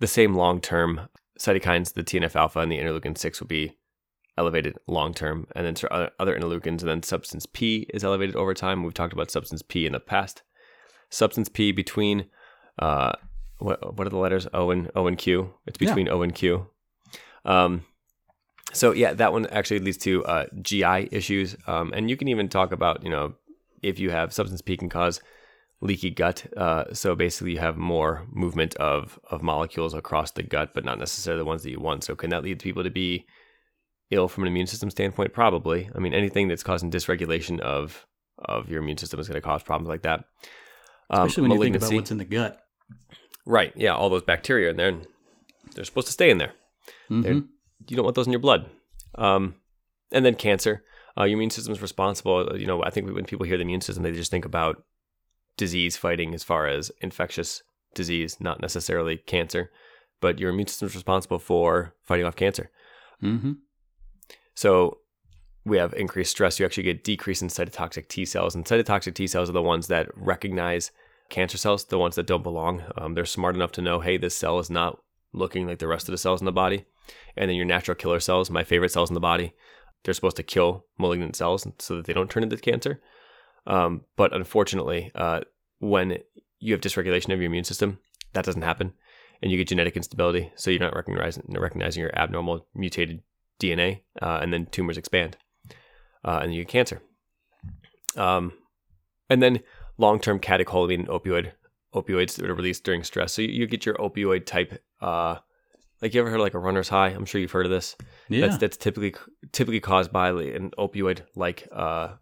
the 0.00 0.06
same 0.06 0.34
long 0.34 0.60
term 0.60 1.08
cytokines, 1.38 1.94
the 1.94 2.04
TNF 2.04 2.36
alpha 2.36 2.58
and 2.58 2.70
the 2.70 2.78
interleukin 2.78 3.16
six 3.16 3.40
will 3.40 3.48
be 3.48 3.78
elevated 4.36 4.76
long 4.86 5.14
term, 5.14 5.46
and 5.54 5.66
then 5.66 5.74
other, 5.90 6.10
other 6.18 6.38
interleukins, 6.38 6.80
and 6.80 6.88
then 6.88 7.02
substance 7.02 7.46
P 7.46 7.86
is 7.92 8.04
elevated 8.04 8.36
over 8.36 8.54
time. 8.54 8.82
We've 8.82 8.94
talked 8.94 9.12
about 9.12 9.30
substance 9.30 9.62
P 9.62 9.86
in 9.86 9.92
the 9.92 10.00
past. 10.00 10.42
Substance 11.10 11.48
P 11.48 11.72
between 11.72 12.26
uh, 12.78 13.12
what 13.58 13.96
what 13.96 14.06
are 14.06 14.10
the 14.10 14.18
letters 14.18 14.46
O 14.52 14.70
and 14.70 14.90
O 14.94 15.06
and 15.06 15.18
Q? 15.18 15.52
It's 15.66 15.78
between 15.78 16.06
yeah. 16.06 16.12
O 16.12 16.22
and 16.22 16.34
Q. 16.34 16.66
Um, 17.44 17.84
so 18.72 18.92
yeah, 18.92 19.12
that 19.14 19.32
one 19.32 19.46
actually 19.46 19.80
leads 19.80 19.98
to 19.98 20.24
uh, 20.24 20.46
GI 20.62 21.08
issues, 21.10 21.56
um, 21.66 21.92
and 21.94 22.08
you 22.08 22.16
can 22.16 22.28
even 22.28 22.48
talk 22.48 22.72
about 22.72 23.02
you 23.02 23.10
know 23.10 23.34
if 23.82 23.98
you 23.98 24.10
have 24.10 24.32
substance 24.32 24.60
P 24.62 24.76
can 24.76 24.88
cause 24.88 25.20
leaky 25.80 26.10
gut. 26.10 26.46
Uh, 26.56 26.84
so 26.92 27.14
basically, 27.14 27.52
you 27.52 27.58
have 27.58 27.76
more 27.76 28.26
movement 28.30 28.74
of 28.76 29.18
of 29.30 29.42
molecules 29.42 29.94
across 29.94 30.30
the 30.32 30.42
gut, 30.42 30.74
but 30.74 30.84
not 30.84 30.98
necessarily 30.98 31.40
the 31.40 31.46
ones 31.46 31.62
that 31.62 31.70
you 31.70 31.80
want. 31.80 32.04
So 32.04 32.14
can 32.14 32.30
that 32.30 32.44
lead 32.44 32.58
to 32.60 32.64
people 32.64 32.84
to 32.84 32.90
be 32.90 33.26
ill 34.10 34.28
from 34.28 34.44
an 34.44 34.48
immune 34.48 34.66
system 34.66 34.90
standpoint? 34.90 35.32
Probably. 35.32 35.90
I 35.94 35.98
mean, 35.98 36.14
anything 36.14 36.48
that's 36.48 36.62
causing 36.62 36.90
dysregulation 36.90 37.60
of 37.60 38.06
of 38.38 38.70
your 38.70 38.82
immune 38.82 38.96
system 38.96 39.20
is 39.20 39.28
going 39.28 39.40
to 39.40 39.46
cause 39.46 39.62
problems 39.62 39.88
like 39.88 40.02
that. 40.02 40.24
Um, 41.10 41.26
Especially 41.26 41.42
when 41.42 41.50
malignancy. 41.50 41.74
you 41.74 41.80
think 41.80 41.92
about 41.92 41.96
what's 42.00 42.10
in 42.10 42.18
the 42.18 42.24
gut. 42.24 42.62
Right. 43.46 43.72
Yeah. 43.76 43.94
All 43.94 44.08
those 44.08 44.22
bacteria 44.22 44.70
in 44.70 44.76
there, 44.76 44.96
they're 45.74 45.84
supposed 45.84 46.06
to 46.06 46.12
stay 46.12 46.30
in 46.30 46.38
there. 46.38 46.52
Mm-hmm. 47.10 47.40
You 47.88 47.96
don't 47.96 48.04
want 48.04 48.16
those 48.16 48.26
in 48.26 48.32
your 48.32 48.40
blood. 48.40 48.70
Um, 49.16 49.56
and 50.12 50.24
then 50.24 50.34
cancer. 50.34 50.84
Uh, 51.18 51.24
your 51.24 51.36
immune 51.36 51.50
system 51.50 51.72
is 51.72 51.82
responsible. 51.82 52.56
You 52.56 52.66
know, 52.66 52.82
I 52.82 52.90
think 52.90 53.12
when 53.12 53.24
people 53.24 53.46
hear 53.46 53.56
the 53.56 53.62
immune 53.62 53.80
system, 53.80 54.02
they 54.02 54.12
just 54.12 54.30
think 54.30 54.44
about 54.44 54.82
disease 55.56 55.96
fighting 55.96 56.34
as 56.34 56.44
far 56.44 56.66
as 56.66 56.90
infectious 57.00 57.62
disease, 57.94 58.40
not 58.40 58.60
necessarily 58.60 59.16
cancer. 59.16 59.70
But 60.20 60.38
your 60.38 60.50
immune 60.50 60.68
system 60.68 60.86
is 60.86 60.94
responsible 60.94 61.38
for 61.38 61.94
fighting 62.04 62.26
off 62.26 62.36
cancer. 62.36 62.70
Mm-hmm. 63.22 63.52
So 64.60 64.98
we 65.64 65.78
have 65.78 65.94
increased 65.94 66.32
stress. 66.32 66.60
You 66.60 66.66
actually 66.66 66.82
get 66.82 67.02
decrease 67.02 67.40
in 67.40 67.48
cytotoxic 67.48 68.08
T 68.08 68.26
cells, 68.26 68.54
and 68.54 68.62
cytotoxic 68.66 69.14
T 69.14 69.26
cells 69.26 69.48
are 69.48 69.54
the 69.54 69.62
ones 69.62 69.86
that 69.86 70.08
recognize 70.14 70.90
cancer 71.30 71.56
cells, 71.56 71.86
the 71.86 71.96
ones 71.96 72.16
that 72.16 72.26
don't 72.26 72.42
belong. 72.42 72.82
Um, 72.98 73.14
they're 73.14 73.24
smart 73.24 73.54
enough 73.54 73.72
to 73.72 73.80
know, 73.80 74.00
hey, 74.00 74.18
this 74.18 74.36
cell 74.36 74.58
is 74.58 74.68
not 74.68 74.98
looking 75.32 75.66
like 75.66 75.78
the 75.78 75.88
rest 75.88 76.08
of 76.08 76.12
the 76.12 76.18
cells 76.18 76.42
in 76.42 76.44
the 76.44 76.52
body. 76.52 76.84
And 77.38 77.48
then 77.48 77.56
your 77.56 77.64
natural 77.64 77.94
killer 77.94 78.20
cells, 78.20 78.50
my 78.50 78.62
favorite 78.62 78.92
cells 78.92 79.08
in 79.08 79.14
the 79.14 79.20
body, 79.20 79.54
they're 80.04 80.12
supposed 80.12 80.36
to 80.36 80.42
kill 80.42 80.84
malignant 80.98 81.36
cells 81.36 81.66
so 81.78 81.96
that 81.96 82.04
they 82.04 82.12
don't 82.12 82.28
turn 82.28 82.42
into 82.42 82.58
cancer. 82.58 83.00
Um, 83.66 84.02
but 84.14 84.34
unfortunately, 84.36 85.10
uh, 85.14 85.40
when 85.78 86.18
you 86.58 86.74
have 86.74 86.82
dysregulation 86.82 87.32
of 87.32 87.40
your 87.40 87.46
immune 87.46 87.64
system, 87.64 87.98
that 88.34 88.44
doesn't 88.44 88.60
happen, 88.60 88.92
and 89.40 89.50
you 89.50 89.56
get 89.56 89.68
genetic 89.68 89.96
instability. 89.96 90.52
So 90.54 90.70
you're 90.70 90.80
not 90.80 90.94
recognizing 90.94 91.44
recognizing 91.48 92.02
your 92.02 92.14
abnormal 92.14 92.66
mutated 92.74 93.22
DNA, 93.60 94.00
uh, 94.20 94.38
and 94.42 94.52
then 94.52 94.66
tumors 94.66 94.96
expand, 94.96 95.36
uh, 96.24 96.40
and 96.42 96.54
you 96.54 96.62
get 96.62 96.68
cancer. 96.68 97.02
Um, 98.16 98.52
and 99.28 99.42
then 99.42 99.60
long-term 99.98 100.40
catecholamine 100.40 101.06
opioid 101.06 101.52
opioids 101.94 102.36
that 102.36 102.48
are 102.48 102.54
released 102.54 102.84
during 102.84 103.02
stress. 103.04 103.32
So 103.32 103.42
you, 103.42 103.48
you 103.48 103.66
get 103.66 103.86
your 103.86 103.96
opioid 103.96 104.46
type. 104.46 104.82
Uh, 105.00 105.36
like 106.02 106.14
you 106.14 106.20
ever 106.20 106.30
heard 106.30 106.40
of 106.40 106.42
like 106.42 106.54
a 106.54 106.58
runner's 106.58 106.88
high? 106.88 107.08
I'm 107.08 107.26
sure 107.26 107.40
you've 107.40 107.50
heard 107.50 107.66
of 107.66 107.72
this. 107.72 107.96
Yeah. 108.28 108.46
That's 108.46 108.58
that's 108.58 108.76
typically 108.76 109.14
typically 109.52 109.80
caused 109.80 110.12
by 110.12 110.30
an 110.30 110.70
opioid 110.78 111.22
like 111.36 111.68
uh, 111.72 112.14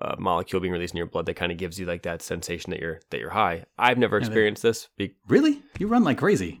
uh, 0.00 0.16
molecule 0.18 0.60
being 0.60 0.72
released 0.72 0.94
in 0.94 0.98
your 0.98 1.06
blood 1.06 1.26
that 1.26 1.34
kind 1.34 1.52
of 1.52 1.58
gives 1.58 1.78
you 1.78 1.86
like 1.86 2.02
that 2.02 2.22
sensation 2.22 2.70
that 2.70 2.80
you're 2.80 3.00
that 3.10 3.20
you're 3.20 3.30
high. 3.30 3.64
I've 3.78 3.98
never 3.98 4.18
yeah, 4.18 4.26
experienced 4.26 4.62
this. 4.62 4.88
Be- 4.96 5.14
really? 5.28 5.62
You 5.78 5.86
run 5.86 6.04
like 6.04 6.18
crazy. 6.18 6.60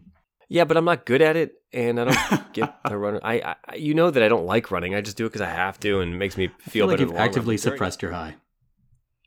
Yeah, 0.52 0.64
but 0.64 0.76
I'm 0.76 0.84
not 0.84 1.06
good 1.06 1.22
at 1.22 1.34
it, 1.34 1.54
and 1.72 1.98
I 1.98 2.04
don't 2.04 2.52
get 2.52 2.74
the 2.86 2.98
runner. 2.98 3.20
I, 3.22 3.56
I, 3.66 3.76
you 3.76 3.94
know 3.94 4.10
that 4.10 4.22
I 4.22 4.28
don't 4.28 4.44
like 4.44 4.70
running. 4.70 4.94
I 4.94 5.00
just 5.00 5.16
do 5.16 5.24
it 5.24 5.30
because 5.30 5.40
I 5.40 5.48
have 5.48 5.80
to, 5.80 6.00
and 6.00 6.12
it 6.12 6.16
makes 6.18 6.36
me 6.36 6.48
feel, 6.48 6.70
feel 6.70 6.86
like 6.88 7.00
you've 7.00 7.16
actively 7.16 7.56
suppressed 7.56 8.02
your 8.02 8.12
high. 8.12 8.34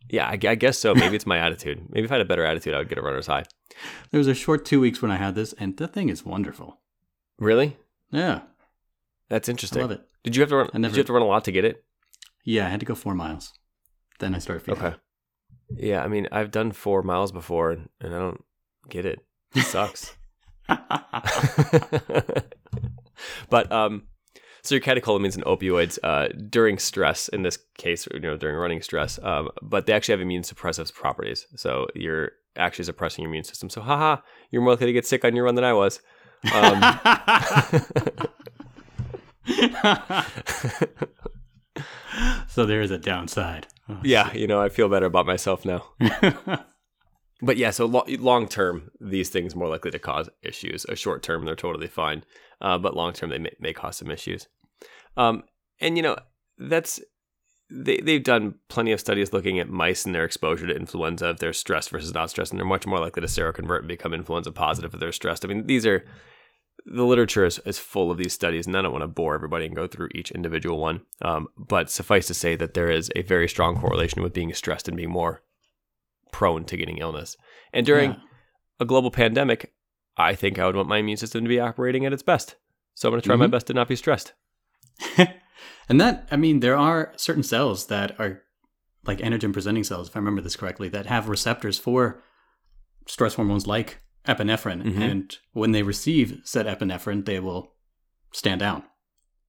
Yeah, 0.08 0.28
I, 0.28 0.34
I, 0.34 0.54
guess 0.54 0.78
so. 0.78 0.94
Maybe 0.94 1.16
it's 1.16 1.26
my 1.26 1.38
attitude. 1.46 1.82
Maybe 1.90 2.06
if 2.06 2.12
I 2.12 2.16
had 2.16 2.22
a 2.22 2.26
better 2.26 2.46
attitude, 2.46 2.76
I 2.76 2.78
would 2.78 2.90
get 2.90 3.00
a 3.00 3.02
runner's 3.02 3.26
high. 3.26 3.46
There 4.12 4.20
was 4.20 4.28
a 4.28 4.36
short 4.36 4.66
two 4.66 4.80
weeks 4.80 5.02
when 5.02 5.10
I 5.10 5.16
had 5.16 5.34
this, 5.34 5.54
and 5.54 5.76
the 5.78 5.88
thing 5.88 6.10
is 6.10 6.24
wonderful. 6.24 6.80
Really? 7.40 7.76
Yeah. 8.12 8.42
That's 9.28 9.50
interesting. 9.50 9.80
I 9.80 9.86
love 9.86 9.92
it. 9.92 10.02
Did 10.24 10.36
you 10.36 10.44
have 10.44 10.50
to 10.50 10.58
run? 10.58 10.70
Never, 10.76 10.90
did 10.90 10.96
you 10.96 11.00
have 11.00 11.08
to 11.08 11.14
run 11.14 11.24
a 11.24 11.26
lot 11.26 11.44
to 11.46 11.52
get 11.52 11.66
it? 11.66 11.84
Yeah, 12.44 12.68
I 12.68 12.70
had 12.70 12.82
to 12.82 12.86
go 12.86 12.94
four 12.94 13.16
miles. 13.16 13.52
Then 14.20 14.36
I 14.36 14.38
started 14.38 14.64
feeling. 14.64 14.80
Okay. 14.80 14.96
Yeah, 15.72 16.04
I 16.04 16.08
mean, 16.08 16.28
I've 16.32 16.52
done 16.52 16.72
four 16.72 17.02
miles 17.02 17.32
before, 17.32 17.72
and 17.72 17.90
I 18.14 18.20
don't 18.20 18.44
get 18.90 19.08
it. 19.08 19.26
It 19.56 19.64
sucks. 19.64 20.16
but 23.50 23.72
um, 23.72 24.04
so 24.66 24.76
your 24.76 24.82
catecholamines 24.82 25.36
and 25.36 25.46
opioids 25.46 26.00
uh, 26.04 26.28
during 26.50 26.80
stress, 26.80 27.28
in 27.28 27.44
this 27.44 27.60
case, 27.78 28.08
you 28.14 28.20
know, 28.20 28.36
during 28.36 28.56
running 28.56 28.82
stress, 28.82 29.20
um, 29.22 29.50
but 29.62 29.86
they 29.86 29.94
actually 29.94 30.14
have 30.14 30.22
immune 30.22 30.42
suppressive 30.42 30.92
properties. 30.94 31.46
So 31.56 31.88
you're 31.94 32.32
actually 32.58 32.86
suppressing 32.86 33.24
your 33.24 33.30
immune 33.30 33.44
system. 33.44 33.70
So, 33.70 33.82
haha, 33.82 34.22
you're 34.52 34.62
more 34.62 34.74
likely 34.74 34.88
to 34.88 34.94
get 34.94 35.06
sick 35.06 35.24
on 35.24 35.36
your 35.36 35.46
run 35.46 35.56
than 35.56 35.64
I 35.64 35.74
was. 35.74 36.02
Um, 36.54 36.82
so 42.48 42.66
there 42.66 42.82
is 42.82 42.92
a 42.92 42.98
downside. 42.98 43.68
Oh, 43.88 44.00
yeah, 44.04 44.34
you 44.34 44.48
know, 44.48 44.62
I 44.62 44.70
feel 44.70 44.90
better 44.90 45.06
about 45.06 45.28
myself 45.28 45.66
now. 45.66 45.86
but 47.46 47.58
yeah, 47.58 47.70
so 47.70 47.86
lo- 47.86 48.06
long 48.08 48.48
term, 48.48 48.90
these 49.00 49.30
things 49.30 49.56
more 49.56 49.70
likely 49.70 49.92
to 49.92 50.00
cause 50.00 50.30
issues. 50.42 50.84
A 50.86 50.96
short 50.96 51.22
term, 51.22 51.46
they're 51.46 51.56
totally 51.56 51.88
fine, 51.88 52.24
uh, 52.60 52.80
but 52.80 52.96
long 52.96 53.14
term, 53.14 53.30
they 53.30 53.38
may, 53.38 53.54
may, 53.60 53.72
cause 53.72 53.98
some 53.98 54.10
issues. 54.10 54.48
Um, 55.16 55.44
and 55.80 55.96
you 55.96 56.02
know, 56.02 56.18
that's 56.58 57.00
they 57.70 57.98
they've 57.98 58.24
done 58.24 58.56
plenty 58.68 58.92
of 58.92 59.00
studies 59.00 59.32
looking 59.32 59.60
at 59.60 59.70
mice 59.70 60.06
and 60.06 60.16
their 60.16 60.26
exposure 60.26 60.66
to 60.66 60.76
influenza 60.76 61.30
if 61.30 61.38
they're 61.38 61.54
stressed 61.54 61.92
versus 61.92 62.14
not 62.14 62.32
stressed, 62.32 62.52
and 62.52 62.60
they're 62.60 62.66
much 62.66 62.88
more 62.88 63.00
likely 63.00 63.22
to 63.22 63.28
seroconvert 63.28 63.80
and 63.80 63.88
become 63.88 64.14
influenza 64.14 64.52
positive 64.52 64.94
if 64.94 65.00
they're 65.00 65.12
stressed. 65.12 65.46
I 65.46 65.48
mean, 65.48 65.68
these 65.68 65.86
are 65.86 66.04
the 66.88 67.06
literature 67.06 67.46
is, 67.46 67.60
is 67.60 67.78
full 67.78 68.10
of 68.10 68.18
these 68.18 68.34
studies, 68.34 68.66
and 68.66 68.76
I 68.76 68.82
don't 68.82 68.92
want 68.92 69.04
to 69.04 69.08
bore 69.08 69.36
everybody 69.36 69.66
and 69.66 69.76
go 69.76 69.88
through 69.88 70.10
each 70.16 70.32
individual 70.32 70.80
one. 70.80 71.02
Um, 71.22 71.48
but 71.58 71.92
suffice 71.92 72.26
to 72.28 72.34
say 72.34 72.56
that 72.56 72.74
there 72.74 72.90
is 72.90 73.12
a 73.16 73.22
very 73.22 73.48
strong 73.48 73.80
correlation 73.80 74.24
with 74.24 74.34
being 74.34 74.54
stressed 74.54 74.88
and 74.88 74.98
being 74.98 75.12
more 75.12 75.42
prone 76.36 76.66
to 76.66 76.76
getting 76.76 76.98
illness. 76.98 77.38
And 77.72 77.86
during 77.86 78.12
yeah. 78.12 78.20
a 78.82 78.86
global 78.86 79.10
pandemic, 79.10 79.74
I 80.18 80.36
think 80.36 80.60
I 80.60 80.66
would 80.66 80.76
want 80.76 80.90
my 80.90 80.98
immune 80.98 81.16
system 81.16 81.46
to 81.46 81.48
be 81.48 81.62
operating 81.62 82.06
at 82.06 82.12
its 82.12 82.24
best. 82.24 82.58
So 82.94 83.08
I'm 83.08 83.14
going 83.14 83.22
to 83.22 83.26
try 83.26 83.36
mm-hmm. 83.36 83.44
my 83.44 83.48
best 83.48 83.68
to 83.68 83.74
not 83.74 83.88
be 83.88 83.96
stressed. 83.96 84.34
and 85.18 86.02
that, 86.02 86.28
I 86.30 86.36
mean, 86.36 86.60
there 86.60 86.76
are 86.76 87.14
certain 87.16 87.42
cells 87.42 87.88
that 87.88 88.20
are 88.20 88.42
like 89.06 89.20
antigen 89.20 89.54
presenting 89.54 89.86
cells, 89.86 90.10
if 90.10 90.16
I 90.18 90.20
remember 90.20 90.42
this 90.42 90.58
correctly, 90.58 90.90
that 90.90 91.06
have 91.06 91.30
receptors 91.30 91.80
for 91.80 92.22
stress 93.08 93.36
hormones 93.36 93.66
like 93.66 94.02
epinephrine. 94.28 94.84
Mm-hmm. 94.84 95.02
And 95.02 95.38
when 95.54 95.72
they 95.72 95.84
receive 95.84 96.42
said 96.44 96.66
epinephrine, 96.66 97.24
they 97.24 97.40
will 97.40 97.72
stand 98.34 98.60
down. 98.60 98.84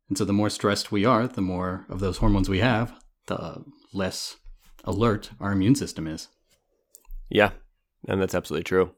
And 0.08 0.16
so 0.16 0.24
the 0.24 0.32
more 0.32 0.50
stressed 0.50 0.92
we 0.92 1.04
are, 1.04 1.26
the 1.26 1.40
more 1.40 1.84
of 1.88 1.98
those 1.98 2.18
hormones 2.18 2.48
we 2.48 2.60
have, 2.60 2.94
the 3.26 3.64
less 3.92 4.36
alert 4.84 5.30
our 5.40 5.50
immune 5.50 5.74
system 5.74 6.06
is. 6.06 6.28
Yeah, 7.28 7.50
and 8.08 8.20
that's 8.20 8.34
absolutely 8.34 8.64
true. 8.64 8.92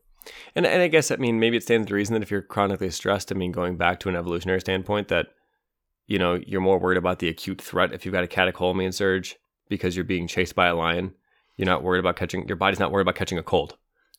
And 0.54 0.66
and 0.66 0.82
I 0.82 0.88
guess 0.88 1.10
I 1.10 1.16
mean 1.16 1.40
maybe 1.40 1.56
it 1.56 1.62
stands 1.62 1.88
to 1.88 1.94
reason 1.94 2.14
that 2.14 2.22
if 2.22 2.30
you're 2.30 2.42
chronically 2.42 2.90
stressed, 2.90 3.32
I 3.32 3.34
mean 3.34 3.52
going 3.52 3.76
back 3.76 4.00
to 4.00 4.08
an 4.08 4.16
evolutionary 4.16 4.60
standpoint, 4.60 5.08
that 5.08 5.28
you 6.06 6.18
know 6.18 6.34
you're 6.46 6.60
more 6.60 6.78
worried 6.78 6.98
about 6.98 7.18
the 7.18 7.28
acute 7.28 7.60
threat 7.60 7.92
if 7.92 8.04
you've 8.04 8.12
got 8.12 8.24
a 8.24 8.28
catecholamine 8.28 8.94
surge 8.94 9.36
because 9.68 9.96
you're 9.96 10.04
being 10.04 10.26
chased 10.26 10.54
by 10.54 10.66
a 10.66 10.74
lion. 10.74 11.14
You're 11.56 11.66
not 11.66 11.82
worried 11.82 12.00
about 12.00 12.16
catching 12.16 12.46
your 12.46 12.56
body's 12.56 12.78
not 12.78 12.92
worried 12.92 13.02
about 13.02 13.16
catching 13.16 13.38
a 13.38 13.42
cold. 13.42 13.76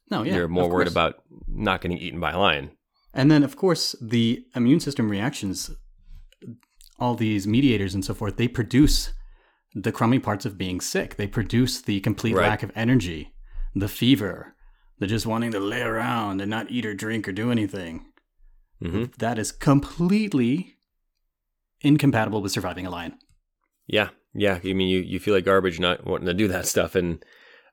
No, 0.09 0.23
yeah, 0.23 0.35
you're 0.35 0.47
more 0.47 0.69
worried 0.69 0.87
about 0.87 1.21
not 1.47 1.81
getting 1.81 1.97
eaten 1.97 2.19
by 2.19 2.31
a 2.31 2.39
lion. 2.39 2.71
And 3.13 3.29
then 3.29 3.43
of 3.43 3.55
course 3.55 3.95
the 4.01 4.45
immune 4.55 4.79
system 4.79 5.09
reactions, 5.09 5.71
all 6.99 7.15
these 7.15 7.45
mediators 7.47 7.93
and 7.93 8.03
so 8.03 8.13
forth, 8.13 8.37
they 8.37 8.47
produce 8.47 9.13
the 9.75 9.91
crummy 9.91 10.17
parts 10.17 10.45
of 10.45 10.57
being 10.57 10.81
sick. 10.81 11.15
They 11.15 11.27
produce 11.27 11.81
the 11.81 11.99
complete 11.99 12.35
right. 12.35 12.47
lack 12.47 12.63
of 12.63 12.71
energy 12.75 13.33
the 13.75 13.88
fever, 13.88 14.55
the 14.99 15.07
just 15.07 15.25
wanting 15.25 15.51
to 15.51 15.59
lay 15.59 15.81
around 15.81 16.41
and 16.41 16.49
not 16.49 16.71
eat 16.71 16.85
or 16.85 16.93
drink 16.93 17.27
or 17.27 17.31
do 17.31 17.51
anything. 17.51 18.05
Mm-hmm. 18.83 19.05
That 19.17 19.38
is 19.38 19.51
completely 19.51 20.77
incompatible 21.81 22.41
with 22.41 22.51
surviving 22.51 22.85
a 22.85 22.89
lion. 22.89 23.17
Yeah, 23.88 24.09
yeah. 24.33 24.59
I 24.63 24.73
mean, 24.73 24.88
you, 24.88 24.99
you 24.99 25.19
feel 25.19 25.33
like 25.33 25.45
garbage 25.45 25.79
not 25.79 26.05
wanting 26.05 26.27
to 26.27 26.33
do 26.33 26.47
that 26.47 26.67
stuff, 26.67 26.95
and 26.95 27.23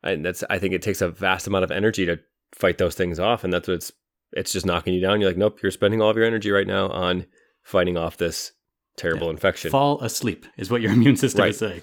and 0.03 0.25
that's 0.25 0.43
I 0.51 0.59
think 0.59 0.75
it 0.75 0.83
takes 0.83 1.01
a 1.01 1.09
vast 1.09 1.47
amount 1.47 1.65
of 1.65 1.71
energy 1.71 2.07
to 2.07 2.19
fight 2.55 2.79
those 2.79 2.95
things 2.95 3.21
off, 3.21 3.45
and 3.45 3.53
that's 3.53 3.69
what's—it's 3.69 3.93
it's 4.33 4.53
just 4.53 4.67
knocking 4.67 4.95
you 4.95 5.01
down. 5.01 5.21
You're 5.21 5.31
like, 5.31 5.37
nope, 5.37 5.61
you're 5.63 5.71
spending 5.71 6.01
all 6.01 6.11
of 6.11 6.17
your 6.17 6.27
energy 6.27 6.51
right 6.51 6.67
now 6.67 6.89
on 6.89 7.27
fighting 7.63 7.97
off 7.97 8.17
this 8.17 8.53
terrible 8.97 9.27
yeah. 9.27 9.33
infection. 9.33 9.71
Fall 9.71 10.01
asleep 10.01 10.47
is 10.57 10.71
what 10.71 10.81
your 10.81 10.93
immune 10.95 11.17
system 11.17 11.43
right. 11.43 11.51
is 11.51 11.59
saying. 11.59 11.83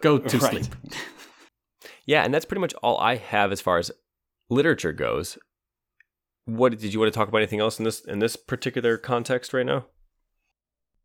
Go 0.00 0.18
to 0.18 0.38
right. 0.38 0.64
sleep. 0.64 0.74
Yeah, 2.06 2.24
and 2.24 2.34
that's 2.34 2.44
pretty 2.44 2.60
much 2.60 2.74
all 2.82 2.98
I 2.98 3.16
have 3.16 3.52
as 3.52 3.60
far 3.60 3.78
as 3.78 3.90
literature 4.50 4.92
goes. 4.92 5.38
what 6.44 6.76
did 6.76 6.92
you 6.92 6.98
want 6.98 7.12
to 7.12 7.16
talk 7.16 7.28
about 7.28 7.38
anything 7.38 7.60
else 7.60 7.78
in 7.78 7.84
this 7.84 8.00
in 8.00 8.18
this 8.18 8.36
particular 8.36 8.98
context 8.98 9.52
right 9.52 9.66
now? 9.66 9.86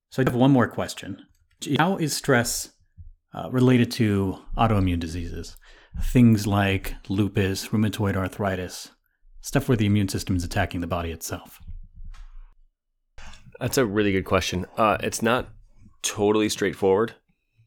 So 0.10 0.22
I 0.22 0.26
have 0.26 0.36
one 0.36 0.52
more 0.52 0.68
question. 0.68 1.26
How 1.78 1.98
is 1.98 2.16
stress 2.16 2.72
uh, 3.34 3.50
related 3.52 3.92
to 3.94 4.40
autoimmune 4.58 5.00
diseases? 5.00 5.58
Things 6.02 6.48
like 6.48 6.96
lupus, 7.10 7.68
rheumatoid 7.68 8.16
arthritis, 8.16 8.92
stuff 9.42 9.68
where 9.68 9.78
the 9.78 9.86
immune 9.86 10.10
system 10.10 10.36
is 10.36 10.44
attacking 10.44 10.82
the 10.82 10.88
body 10.88 11.12
itself. 11.12 11.60
That's 13.60 13.78
a 13.78 13.86
really 13.86 14.12
good 14.12 14.26
question. 14.26 14.66
Uh, 14.78 14.98
it's 15.02 15.22
not 15.22 15.50
totally 16.04 16.50
straightforward. 16.50 17.16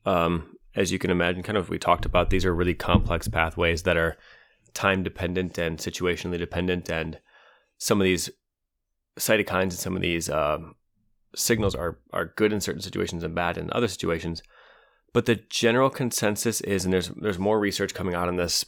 Um, 0.06 0.54
as 0.74 0.92
you 0.92 0.98
can 0.98 1.10
imagine, 1.10 1.42
kind 1.42 1.58
of 1.58 1.68
we 1.68 1.78
talked 1.78 2.04
about, 2.04 2.30
these 2.30 2.44
are 2.44 2.54
really 2.54 2.74
complex 2.74 3.28
pathways 3.28 3.82
that 3.82 3.96
are 3.96 4.16
time 4.74 5.02
dependent 5.02 5.58
and 5.58 5.78
situationally 5.78 6.38
dependent. 6.38 6.88
And 6.90 7.18
some 7.78 8.00
of 8.00 8.04
these 8.04 8.30
cytokines 9.18 9.62
and 9.62 9.72
some 9.72 9.96
of 9.96 10.02
these 10.02 10.30
um, 10.30 10.74
signals 11.34 11.74
are, 11.74 11.98
are 12.12 12.32
good 12.36 12.52
in 12.52 12.60
certain 12.60 12.82
situations 12.82 13.24
and 13.24 13.34
bad 13.34 13.58
in 13.58 13.70
other 13.72 13.88
situations. 13.88 14.42
But 15.12 15.26
the 15.26 15.36
general 15.36 15.90
consensus 15.90 16.60
is, 16.60 16.84
and 16.84 16.94
there's 16.94 17.08
there's 17.08 17.38
more 17.38 17.58
research 17.58 17.94
coming 17.94 18.14
out 18.14 18.28
on 18.28 18.36
this 18.36 18.64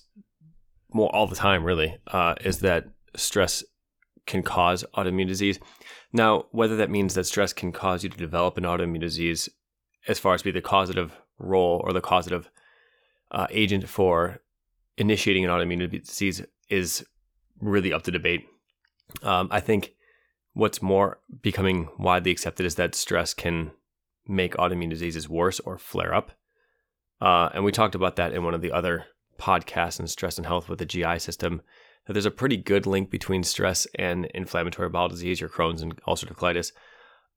more 0.93 1.15
all 1.15 1.29
the 1.29 1.37
time, 1.37 1.65
really, 1.65 1.99
uh, 2.09 2.35
is 2.41 2.59
that 2.59 2.89
stress 3.15 3.63
can 4.27 4.43
cause 4.43 4.85
autoimmune 4.97 5.29
disease. 5.29 5.59
Now, 6.13 6.47
whether 6.51 6.77
that 6.77 6.91
means 6.91 7.15
that 7.15 7.27
stress 7.27 7.53
can 7.53 7.73
cause 7.73 8.03
you 8.03 8.11
to 8.11 8.17
develop 8.17 8.59
an 8.59 8.65
autoimmune 8.65 9.01
disease, 9.01 9.49
as 10.09 10.19
far 10.19 10.35
as 10.35 10.43
be 10.43 10.51
the 10.51 10.61
causative 10.61 11.17
role 11.43 11.81
or 11.85 11.93
the 11.93 12.01
causative 12.01 12.51
uh, 13.31 13.47
agent 13.51 13.89
for 13.89 14.41
initiating 14.97 15.45
an 15.45 15.51
autoimmune 15.51 15.91
disease, 15.91 16.43
is 16.69 17.05
really 17.61 17.93
up 17.93 18.03
to 18.03 18.11
debate. 18.11 18.47
Um, 19.23 19.49
I 19.51 19.61
think 19.61 19.95
what's 20.55 20.83
more 20.83 21.19
becoming 21.43 21.89
widely 21.99 22.31
accepted 22.31 22.67
is 22.67 22.75
that 22.77 22.95
stress 22.95 23.35
can 23.35 23.73
make 24.27 24.55
autoimmune 24.55 24.91
diseases 24.91 25.29
worse 25.29 25.61
or 25.61 25.79
flare 25.79 26.15
up. 26.15 26.33
Uh, 27.21 27.51
and 27.55 27.65
we 27.65 27.73
talked 27.73 27.95
about 27.95 28.17
that 28.17 28.33
in 28.33 28.45
one 28.45 28.55
of 28.55 28.63
the 28.63 28.73
other 28.73 29.07
podcasts 29.39 30.01
in 30.01 30.07
stress 30.07 30.39
and 30.39 30.47
health 30.47 30.69
with 30.69 30.79
the 30.79 30.87
GI 30.87 31.19
system 31.19 31.63
that 32.07 32.15
there's 32.15 32.27
a 32.27 32.31
pretty 32.31 32.57
good 32.57 32.87
link 32.87 33.11
between 33.11 33.45
stress 33.45 33.87
and 33.97 34.27
inflammatory 34.27 34.89
bowel 34.89 35.09
disease, 35.09 35.41
your 35.41 35.49
Crohn's 35.49 35.83
and 35.83 35.97
ulcerative 36.03 36.37
colitis. 36.37 36.73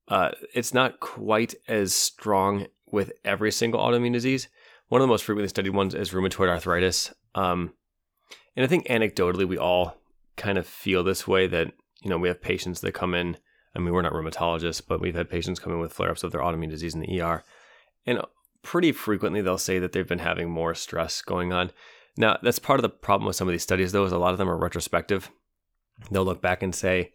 Uh, 0.07 0.31
it's 0.53 0.73
not 0.73 0.99
quite 0.99 1.55
as 1.67 1.93
strong 1.93 2.67
with 2.91 3.11
every 3.23 3.51
single 3.51 3.79
autoimmune 3.79 4.13
disease. 4.13 4.47
One 4.87 5.01
of 5.01 5.03
the 5.07 5.11
most 5.11 5.23
frequently 5.23 5.49
studied 5.49 5.71
ones 5.71 5.95
is 5.95 6.11
rheumatoid 6.11 6.49
arthritis. 6.49 7.13
Um, 7.33 7.73
and 8.55 8.63
I 8.63 8.67
think 8.67 8.87
anecdotally, 8.87 9.47
we 9.47 9.57
all 9.57 9.97
kind 10.37 10.57
of 10.57 10.67
feel 10.67 11.03
this 11.03 11.27
way 11.27 11.47
that, 11.47 11.73
you 12.01 12.09
know, 12.09 12.17
we 12.17 12.27
have 12.27 12.41
patients 12.41 12.81
that 12.81 12.93
come 12.93 13.13
in. 13.13 13.37
I 13.75 13.79
mean, 13.79 13.93
we're 13.93 14.01
not 14.01 14.13
rheumatologists, 14.13 14.81
but 14.87 15.01
we've 15.01 15.15
had 15.15 15.29
patients 15.29 15.59
come 15.59 15.73
in 15.73 15.79
with 15.79 15.91
flare 15.91 16.11
ups 16.11 16.23
of 16.23 16.31
their 16.31 16.41
autoimmune 16.41 16.69
disease 16.69 16.93
in 16.93 17.01
the 17.01 17.21
ER. 17.21 17.43
And 18.05 18.21
pretty 18.61 18.91
frequently, 18.91 19.41
they'll 19.41 19.57
say 19.57 19.79
that 19.79 19.91
they've 19.91 20.07
been 20.07 20.19
having 20.19 20.49
more 20.49 20.75
stress 20.75 21.21
going 21.21 21.51
on. 21.51 21.71
Now, 22.17 22.37
that's 22.41 22.59
part 22.59 22.79
of 22.79 22.83
the 22.83 22.89
problem 22.89 23.27
with 23.27 23.35
some 23.35 23.47
of 23.47 23.51
these 23.51 23.63
studies, 23.63 23.91
though, 23.91 24.05
is 24.05 24.13
a 24.13 24.17
lot 24.17 24.31
of 24.31 24.37
them 24.37 24.49
are 24.49 24.57
retrospective. 24.57 25.29
They'll 26.11 26.23
look 26.23 26.41
back 26.41 26.63
and 26.63 26.73
say, 26.73 27.11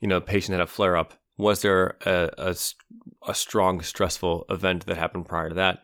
you 0.00 0.08
know, 0.08 0.20
patient 0.20 0.52
had 0.52 0.60
a 0.60 0.66
flare 0.66 0.96
up. 0.96 1.14
Was 1.40 1.62
there 1.62 1.96
a, 2.04 2.30
a, 2.38 2.56
a, 3.28 3.34
strong, 3.34 3.80
stressful 3.80 4.46
event 4.50 4.86
that 4.86 4.96
happened 4.96 5.26
prior 5.26 5.48
to 5.48 5.54
that? 5.56 5.82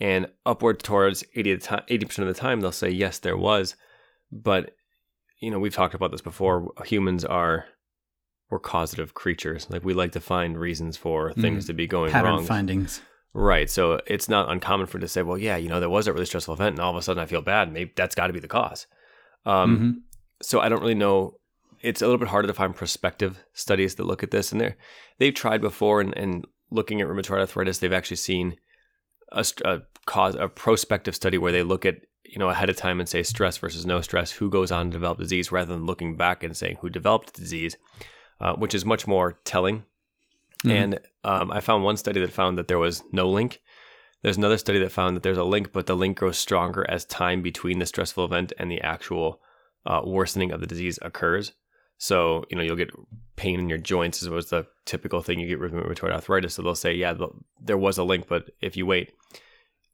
And 0.00 0.28
upward 0.46 0.82
towards 0.82 1.24
80 1.34 1.56
percent 1.56 2.28
of 2.28 2.34
the 2.34 2.34
time, 2.34 2.60
they'll 2.60 2.72
say, 2.72 2.90
yes, 2.90 3.18
there 3.18 3.36
was. 3.36 3.76
But, 4.30 4.74
you 5.40 5.50
know, 5.50 5.58
we've 5.58 5.74
talked 5.74 5.94
about 5.94 6.10
this 6.10 6.20
before. 6.20 6.72
Humans 6.84 7.24
are, 7.24 7.66
we're 8.50 8.58
causative 8.58 9.14
creatures. 9.14 9.66
Like, 9.70 9.84
we 9.84 9.94
like 9.94 10.12
to 10.12 10.20
find 10.20 10.58
reasons 10.58 10.96
for 10.96 11.32
things 11.32 11.64
mm, 11.64 11.66
to 11.68 11.72
be 11.74 11.86
going 11.86 12.10
pattern 12.10 12.30
wrong. 12.30 12.44
findings. 12.44 13.00
Right. 13.34 13.70
So 13.70 14.00
it's 14.06 14.28
not 14.28 14.50
uncommon 14.50 14.86
for 14.86 14.98
to 14.98 15.08
say, 15.08 15.22
well, 15.22 15.38
yeah, 15.38 15.56
you 15.56 15.68
know, 15.68 15.80
there 15.80 15.88
was 15.88 16.06
a 16.06 16.12
really 16.12 16.26
stressful 16.26 16.54
event 16.54 16.74
and 16.74 16.80
all 16.80 16.90
of 16.90 16.96
a 16.96 17.02
sudden 17.02 17.22
I 17.22 17.26
feel 17.26 17.40
bad. 17.40 17.72
Maybe 17.72 17.92
that's 17.96 18.14
got 18.14 18.26
to 18.26 18.32
be 18.32 18.40
the 18.40 18.48
cause. 18.48 18.86
Um, 19.46 19.76
mm-hmm. 19.76 19.90
So 20.42 20.60
I 20.60 20.68
don't 20.68 20.80
really 20.80 20.94
know. 20.94 21.34
It's 21.82 22.00
a 22.00 22.06
little 22.06 22.18
bit 22.18 22.28
harder 22.28 22.48
to 22.48 22.54
find 22.54 22.74
prospective 22.74 23.44
studies 23.52 23.96
that 23.96 24.06
look 24.06 24.22
at 24.22 24.30
this. 24.30 24.52
And 24.52 24.60
they 24.60 24.74
they've 25.18 25.34
tried 25.34 25.60
before 25.60 26.00
and, 26.00 26.16
and 26.16 26.46
looking 26.70 27.00
at 27.00 27.08
rheumatoid 27.08 27.40
arthritis, 27.40 27.78
they've 27.78 27.92
actually 27.92 28.16
seen 28.16 28.56
a, 29.32 29.44
a 29.64 29.82
cause, 30.06 30.36
a 30.36 30.48
prospective 30.48 31.14
study 31.14 31.38
where 31.38 31.52
they 31.52 31.62
look 31.62 31.84
at, 31.84 31.96
you 32.24 32.38
know, 32.38 32.48
ahead 32.48 32.70
of 32.70 32.76
time 32.76 33.00
and 33.00 33.08
say 33.08 33.22
stress 33.22 33.58
versus 33.58 33.84
no 33.84 34.00
stress, 34.00 34.30
who 34.30 34.48
goes 34.48 34.72
on 34.72 34.86
to 34.86 34.92
develop 34.92 35.18
disease 35.18 35.52
rather 35.52 35.74
than 35.74 35.86
looking 35.86 36.16
back 36.16 36.42
and 36.42 36.56
saying 36.56 36.78
who 36.80 36.88
developed 36.88 37.34
the 37.34 37.40
disease, 37.40 37.76
uh, 38.40 38.54
which 38.54 38.74
is 38.74 38.84
much 38.84 39.06
more 39.06 39.38
telling 39.44 39.84
Mm-hmm. 40.64 40.76
And 40.76 41.00
um, 41.24 41.50
I 41.50 41.60
found 41.60 41.84
one 41.84 41.96
study 41.96 42.20
that 42.20 42.32
found 42.32 42.58
that 42.58 42.68
there 42.68 42.78
was 42.78 43.02
no 43.12 43.28
link. 43.28 43.60
There's 44.22 44.36
another 44.36 44.58
study 44.58 44.78
that 44.78 44.92
found 44.92 45.16
that 45.16 45.22
there's 45.22 45.38
a 45.38 45.44
link, 45.44 45.72
but 45.72 45.86
the 45.86 45.96
link 45.96 46.18
grows 46.18 46.38
stronger 46.38 46.88
as 46.88 47.04
time 47.04 47.42
between 47.42 47.78
the 47.78 47.86
stressful 47.86 48.24
event 48.24 48.52
and 48.58 48.70
the 48.70 48.80
actual 48.80 49.40
uh, 49.84 50.02
worsening 50.04 50.52
of 50.52 50.60
the 50.60 50.66
disease 50.66 50.98
occurs. 51.02 51.52
So, 52.02 52.44
you 52.50 52.56
know, 52.56 52.62
you'll 52.62 52.76
get 52.76 52.90
pain 53.36 53.60
in 53.60 53.68
your 53.68 53.78
joints 53.78 54.22
as 54.22 54.28
was 54.28 54.50
the 54.50 54.66
typical 54.84 55.22
thing 55.22 55.38
you 55.38 55.46
get 55.46 55.60
with 55.60 55.72
rheumatoid 55.72 56.12
arthritis. 56.12 56.54
So 56.54 56.62
they'll 56.62 56.74
say, 56.74 56.94
yeah, 56.94 57.14
there 57.60 57.78
was 57.78 57.98
a 57.98 58.04
link, 58.04 58.26
but 58.28 58.50
if 58.60 58.76
you 58.76 58.86
wait 58.86 59.12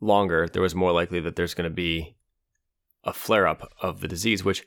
longer, 0.01 0.49
there 0.49 0.63
was 0.63 0.75
more 0.75 0.93
likely 0.93 1.21
that 1.21 1.37
there's 1.37 1.55
going 1.55 1.69
to 1.69 1.75
be 1.75 2.17
a 3.05 3.13
flare 3.13 3.47
up 3.47 3.73
of 3.83 4.01
the 4.01 4.09
disease, 4.09 4.45
which 4.45 4.65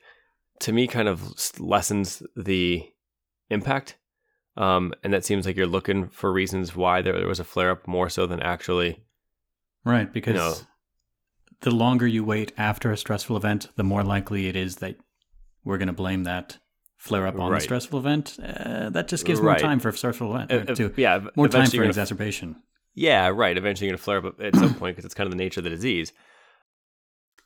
to 0.60 0.72
me 0.72 0.86
kind 0.88 1.08
of 1.08 1.34
lessens 1.60 2.22
the 2.36 2.88
impact 3.50 3.98
um, 4.58 4.94
and 5.04 5.14
that 5.14 5.26
seems 5.26 5.46
like 5.46 5.56
you're 5.56 5.68
looking 5.68 6.10
for 6.10 6.32
reasons 6.32 6.76
why 6.76 7.02
there, 7.02 7.14
there 7.14 7.28
was 7.28 7.40
a 7.40 7.46
flare 7.46 7.72
up 7.72 7.88
more 7.88 8.10
so 8.10 8.28
than 8.28 8.42
actually. 8.42 9.04
Right, 9.86 10.12
because 10.12 10.34
you 10.34 10.40
know, 10.40 10.54
the 11.62 11.72
longer 11.72 12.06
you 12.06 12.24
wait 12.24 12.52
after 12.58 12.92
a 12.92 12.98
stressful 12.98 13.38
event, 13.38 13.70
the 13.76 13.84
more 13.84 14.04
likely 14.04 14.48
it 14.48 14.56
is 14.56 14.78
that 14.78 14.98
we're 15.64 15.78
going 15.78 15.88
to 15.88 15.94
blame 15.94 16.24
that 16.24 16.58
flare 17.02 17.26
up 17.26 17.40
on 17.40 17.52
right. 17.52 17.58
the 17.58 17.64
stressful 17.64 17.98
event. 17.98 18.38
Uh, 18.40 18.92
that 18.92 19.08
just 19.08 19.26
gives 19.26 19.40
right. 19.40 19.60
more 19.60 19.70
time 19.70 19.80
for 19.80 19.90
a 19.90 19.94
stressful 19.94 20.36
event. 20.36 20.70
Uh, 20.70 20.76
to, 20.76 20.94
yeah, 20.98 21.20
more 21.36 21.48
time 21.48 21.68
for 21.68 21.84
exacerbation. 21.84 22.56
Yeah, 22.94 23.30
right. 23.30 23.58
Eventually, 23.58 23.88
you're 23.88 23.94
going 23.94 23.98
to 23.98 24.04
flare 24.04 24.26
up 24.26 24.40
at 24.40 24.56
some 24.56 24.76
point 24.76 24.96
because 24.96 25.06
it's 25.06 25.16
kind 25.16 25.26
of 25.26 25.32
the 25.32 25.38
nature 25.44 25.62
of 25.62 25.64
the 25.64 25.72
disease. 25.72 26.14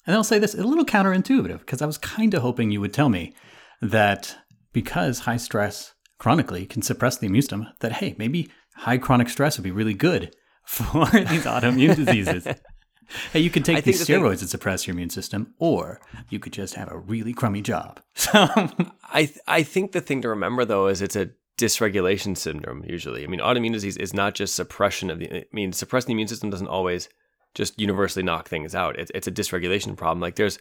And 0.06 0.13
I'll 0.13 0.26
say 0.26 0.39
this 0.39 0.56
a 0.56 0.63
little 0.63 0.84
counterintuitive 0.84 1.60
because 1.60 1.82
I 1.82 1.86
was 1.86 1.98
kind 1.98 2.34
of 2.34 2.41
hoping 2.41 2.70
you 2.70 2.82
would 2.82 2.94
tell 2.94 3.08
me 3.08 3.34
that 3.82 4.36
because 4.74 5.20
high 5.20 5.38
stress 5.38 5.94
chronically 6.20 6.65
can 6.65 6.82
suppress 6.82 7.18
the 7.18 7.28
immune 7.28 7.41
system, 7.44 7.68
that 7.80 7.94
hey, 7.94 8.13
maybe 8.18 8.50
high 8.76 8.98
chronic 8.98 9.30
stress 9.30 9.58
would 9.58 9.63
be 9.63 9.72
really 9.72 9.94
good 9.94 10.36
for 10.65 11.06
these 11.06 11.46
autoimmune 11.46 11.96
diseases. 11.96 12.46
hey, 13.34 13.39
you 13.39 13.50
could 13.50 13.65
take 13.65 13.84
these 13.84 14.06
the 14.06 14.13
steroids 14.13 14.36
thing, 14.36 14.41
and 14.41 14.50
suppress 14.50 14.88
your 14.88 14.94
immune 14.94 15.10
system, 15.10 15.54
or 15.60 16.00
you 16.30 16.39
could 16.39 16.54
just 16.54 16.76
have 16.76 16.91
a 16.91 16.98
really 16.98 17.34
crummy 17.34 17.62
job. 17.62 18.00
So 18.15 18.48
I 19.12 19.26
th- 19.26 19.39
I 19.48 19.63
think 19.63 19.91
the 19.91 20.02
thing 20.02 20.22
to 20.22 20.30
remember 20.30 20.65
though 20.65 20.88
is 20.88 21.02
it's 21.02 21.15
a 21.15 21.30
dysregulation 21.58 22.36
syndrome 22.36 22.84
usually. 22.86 23.24
I 23.24 23.28
mean, 23.28 23.39
autoimmune 23.39 23.74
disease 23.74 23.98
is 23.98 24.13
not 24.13 24.36
just 24.36 24.56
suppression 24.56 25.10
of 25.10 25.20
the 25.20 25.34
I 25.34 25.46
mean, 25.52 25.74
suppressing 25.74 26.08
the 26.08 26.13
immune 26.13 26.28
system 26.28 26.50
doesn't 26.50 26.68
always 26.68 27.10
just 27.54 27.80
universally 27.80 28.24
knock 28.24 28.48
things 28.48 28.76
out. 28.76 29.00
It's 29.00 29.12
it's 29.13 29.28
a 29.28 29.32
dysregulation 29.32 29.96
problem. 29.96 30.20
Like 30.20 30.36
there's 30.36 30.60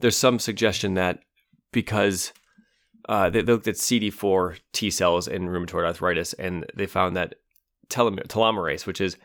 there's 0.00 0.16
some 0.16 0.38
suggestion 0.38 0.94
that 0.94 1.20
because 1.72 2.32
uh, 3.08 3.28
they, 3.30 3.42
looked 3.42 3.68
at 3.68 3.74
CD4 3.74 4.58
T 4.72 4.90
cells 4.90 5.28
in 5.28 5.48
rheumatoid 5.48 5.84
arthritis, 5.84 6.32
and 6.34 6.64
they 6.74 6.86
found 6.86 7.16
that 7.16 7.34
telom- 7.88 8.26
telomerase, 8.26 8.86
which 8.86 9.00
is 9.00 9.16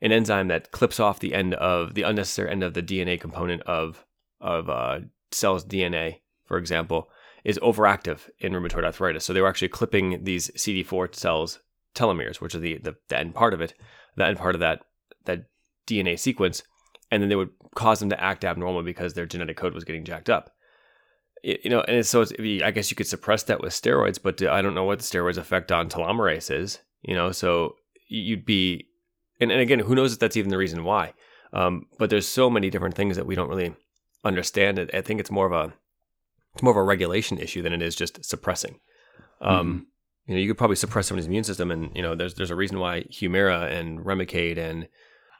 an 0.00 0.12
enzyme 0.12 0.48
that 0.48 0.70
clips 0.70 1.00
off 1.00 1.20
the 1.20 1.34
end 1.34 1.54
of 1.54 1.94
the 1.94 2.02
unnecessary 2.02 2.50
end 2.50 2.62
of 2.62 2.74
the 2.74 2.82
DNA 2.82 3.20
component 3.20 3.62
of 3.62 4.04
of 4.40 4.68
uh, 4.68 5.00
cells' 5.30 5.64
DNA, 5.64 6.20
for 6.46 6.58
example, 6.58 7.10
is 7.44 7.58
overactive 7.58 8.30
in 8.38 8.52
rheumatoid 8.52 8.84
arthritis. 8.84 9.24
So 9.24 9.32
they 9.32 9.40
were 9.40 9.48
actually 9.48 9.68
clipping 9.68 10.24
these 10.24 10.50
CD4 10.52 11.14
cells 11.14 11.58
telomeres, 11.94 12.40
which 12.40 12.54
are 12.54 12.60
the, 12.60 12.78
the, 12.78 12.94
the 13.08 13.18
end 13.18 13.34
part 13.34 13.52
of 13.52 13.60
it, 13.60 13.74
the 14.14 14.26
end 14.26 14.38
part 14.38 14.54
of 14.54 14.60
that 14.60 14.82
that 15.24 15.46
DNA 15.86 16.18
sequence, 16.18 16.62
and 17.10 17.22
then 17.22 17.28
they 17.28 17.36
would 17.36 17.50
cause 17.74 18.00
them 18.00 18.10
to 18.10 18.22
act 18.22 18.44
abnormal 18.44 18.82
because 18.82 19.14
their 19.14 19.26
genetic 19.26 19.56
code 19.56 19.74
was 19.74 19.84
getting 19.84 20.04
jacked 20.04 20.30
up 20.30 20.50
you 21.42 21.70
know, 21.70 21.80
and 21.82 22.04
so 22.04 22.24
I 22.42 22.70
guess 22.70 22.90
you 22.90 22.96
could 22.96 23.06
suppress 23.06 23.44
that 23.44 23.60
with 23.60 23.72
steroids, 23.72 24.18
but 24.22 24.42
I 24.42 24.62
don't 24.62 24.74
know 24.74 24.84
what 24.84 24.98
the 24.98 25.04
steroids 25.04 25.36
effect 25.36 25.70
on 25.72 25.88
telomerase 25.88 26.54
is. 26.54 26.80
You 27.02 27.14
know, 27.14 27.32
so 27.32 27.76
you'd 28.08 28.44
be, 28.44 28.86
and, 29.40 29.50
and 29.50 29.60
again, 29.60 29.80
who 29.80 29.94
knows 29.94 30.12
if 30.12 30.18
that's 30.18 30.36
even 30.36 30.50
the 30.50 30.58
reason 30.58 30.84
why. 30.84 31.12
Um, 31.52 31.86
but 31.98 32.10
there's 32.10 32.28
so 32.28 32.50
many 32.50 32.70
different 32.70 32.94
things 32.94 33.16
that 33.16 33.26
we 33.26 33.34
don't 33.34 33.48
really 33.48 33.74
understand. 34.24 34.90
I 34.92 35.00
think 35.00 35.20
it's 35.20 35.30
more 35.30 35.46
of 35.46 35.52
a 35.52 35.72
it's 36.54 36.62
more 36.62 36.72
of 36.72 36.76
a 36.76 36.82
regulation 36.82 37.38
issue 37.38 37.62
than 37.62 37.72
it 37.72 37.82
is 37.82 37.94
just 37.94 38.24
suppressing. 38.24 38.80
Um, 39.40 39.66
mm-hmm. 39.66 39.78
You 40.26 40.34
know, 40.34 40.40
you 40.40 40.48
could 40.48 40.58
probably 40.58 40.76
suppress 40.76 41.06
someone's 41.06 41.26
immune 41.26 41.44
system, 41.44 41.70
and 41.70 41.94
you 41.94 42.02
know, 42.02 42.14
there's 42.14 42.34
there's 42.34 42.50
a 42.50 42.56
reason 42.56 42.78
why 42.78 43.02
Humira 43.04 43.70
and 43.72 44.00
Remicade 44.00 44.58
and 44.58 44.88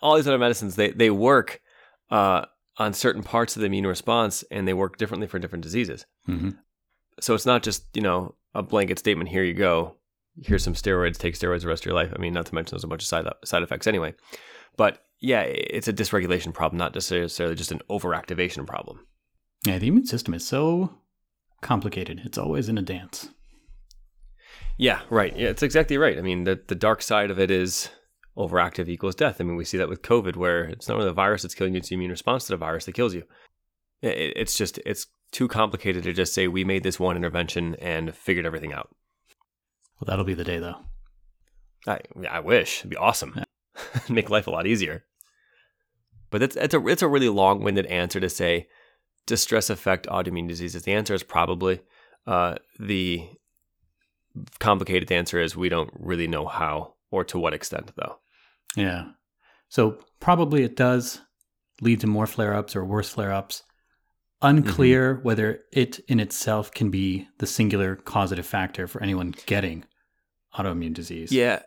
all 0.00 0.16
these 0.16 0.28
other 0.28 0.38
medicines 0.38 0.76
they 0.76 0.90
they 0.90 1.10
work. 1.10 1.60
Uh, 2.10 2.46
on 2.78 2.94
certain 2.94 3.22
parts 3.22 3.56
of 3.56 3.60
the 3.60 3.66
immune 3.66 3.86
response 3.86 4.44
and 4.50 4.66
they 4.66 4.74
work 4.74 4.96
differently 4.96 5.26
for 5.26 5.38
different 5.38 5.64
diseases. 5.64 6.06
Mm-hmm. 6.28 6.50
So 7.20 7.34
it's 7.34 7.46
not 7.46 7.62
just, 7.62 7.84
you 7.94 8.02
know, 8.02 8.34
a 8.54 8.62
blanket 8.62 8.98
statement. 8.98 9.30
Here 9.30 9.42
you 9.42 9.54
go. 9.54 9.96
Here's 10.42 10.62
some 10.62 10.74
steroids. 10.74 11.18
Take 11.18 11.34
steroids 11.34 11.62
the 11.62 11.68
rest 11.68 11.82
of 11.82 11.86
your 11.86 11.94
life. 11.94 12.12
I 12.14 12.18
mean, 12.18 12.32
not 12.32 12.46
to 12.46 12.54
mention 12.54 12.76
there's 12.76 12.84
a 12.84 12.88
bunch 12.88 13.02
of 13.02 13.08
side 13.08 13.26
side 13.44 13.62
effects 13.62 13.86
anyway. 13.86 14.14
But 14.76 15.04
yeah, 15.20 15.42
it's 15.42 15.88
a 15.88 15.92
dysregulation 15.92 16.54
problem, 16.54 16.78
not 16.78 16.94
necessarily 16.94 17.54
just 17.54 17.72
an 17.72 17.80
overactivation 17.90 18.66
problem. 18.66 19.06
Yeah, 19.64 19.78
the 19.78 19.88
immune 19.88 20.06
system 20.06 20.34
is 20.34 20.46
so 20.46 20.94
complicated. 21.60 22.22
It's 22.24 22.38
always 22.38 22.68
in 22.68 22.78
a 22.78 22.82
dance. 22.82 23.28
Yeah, 24.76 25.00
right. 25.10 25.36
Yeah, 25.36 25.48
it's 25.48 25.64
exactly 25.64 25.98
right. 25.98 26.18
I 26.18 26.22
mean, 26.22 26.44
the 26.44 26.60
the 26.68 26.76
dark 26.76 27.02
side 27.02 27.30
of 27.30 27.38
it 27.40 27.50
is 27.50 27.90
overactive 28.36 28.88
equals 28.88 29.16
death. 29.16 29.40
I 29.40 29.44
mean, 29.44 29.56
we 29.56 29.64
see 29.64 29.78
that 29.78 29.88
with 29.88 30.02
COVID, 30.02 30.36
where 30.36 30.64
it's 30.64 30.88
not 30.88 30.96
really 30.96 31.08
the 31.08 31.14
virus 31.14 31.42
that's 31.42 31.54
killing 31.54 31.74
you; 31.74 31.78
it's 31.78 31.88
the 31.88 31.96
immune 31.96 32.12
response 32.12 32.44
to 32.44 32.52
the 32.52 32.56
virus 32.56 32.84
that 32.84 32.94
kills 32.94 33.14
you. 33.14 33.24
It, 34.00 34.34
it's 34.36 34.56
just 34.56 34.78
it's 34.86 35.08
too 35.32 35.48
complicated 35.48 36.04
to 36.04 36.12
just 36.12 36.32
say 36.32 36.46
we 36.46 36.64
made 36.64 36.84
this 36.84 37.00
one 37.00 37.16
intervention 37.16 37.74
and 37.76 38.14
figured 38.14 38.46
everything 38.46 38.72
out. 38.72 38.94
Well, 39.98 40.06
that'll 40.06 40.24
be 40.24 40.34
the 40.34 40.44
day, 40.44 40.58
though. 40.58 40.76
I 41.86 42.00
I 42.28 42.40
wish 42.40 42.80
it'd 42.80 42.90
be 42.90 42.96
awesome. 42.96 43.34
Yeah. 43.36 44.00
Make 44.08 44.30
life 44.30 44.46
a 44.46 44.50
lot 44.50 44.66
easier. 44.66 45.04
But 46.30 46.42
it's 46.42 46.56
it's 46.56 46.74
a 46.74 46.86
it's 46.86 47.02
a 47.02 47.08
really 47.08 47.28
long 47.28 47.62
winded 47.62 47.86
answer 47.86 48.20
to 48.20 48.28
say 48.28 48.68
does 49.26 49.42
stress 49.42 49.70
affect 49.70 50.06
autoimmune 50.06 50.48
diseases? 50.48 50.82
The 50.82 50.92
answer 50.92 51.14
is 51.14 51.22
probably. 51.22 51.80
Uh, 52.26 52.56
the 52.78 53.28
complicated 54.58 55.10
answer 55.12 55.40
is 55.40 55.56
we 55.56 55.68
don't 55.68 55.90
really 55.94 56.26
know 56.26 56.46
how 56.46 56.94
or 57.10 57.24
to 57.24 57.38
what 57.38 57.54
extent, 57.54 57.92
though. 57.96 58.18
Yeah. 58.76 59.04
So 59.68 59.98
probably 60.20 60.64
it 60.64 60.76
does 60.76 61.20
lead 61.80 62.00
to 62.00 62.06
more 62.06 62.26
flare 62.26 62.54
ups 62.54 62.74
or 62.74 62.84
worse 62.84 63.10
flare 63.10 63.32
ups. 63.32 63.62
Unclear 64.40 65.14
mm-hmm. 65.14 65.24
whether 65.24 65.60
it 65.72 66.00
in 66.08 66.20
itself 66.20 66.70
can 66.70 66.90
be 66.90 67.26
the 67.38 67.46
singular 67.46 67.96
causative 67.96 68.46
factor 68.46 68.86
for 68.86 69.02
anyone 69.02 69.34
getting 69.46 69.84
autoimmune 70.56 70.94
disease. 70.94 71.32
Yeah. 71.32 71.62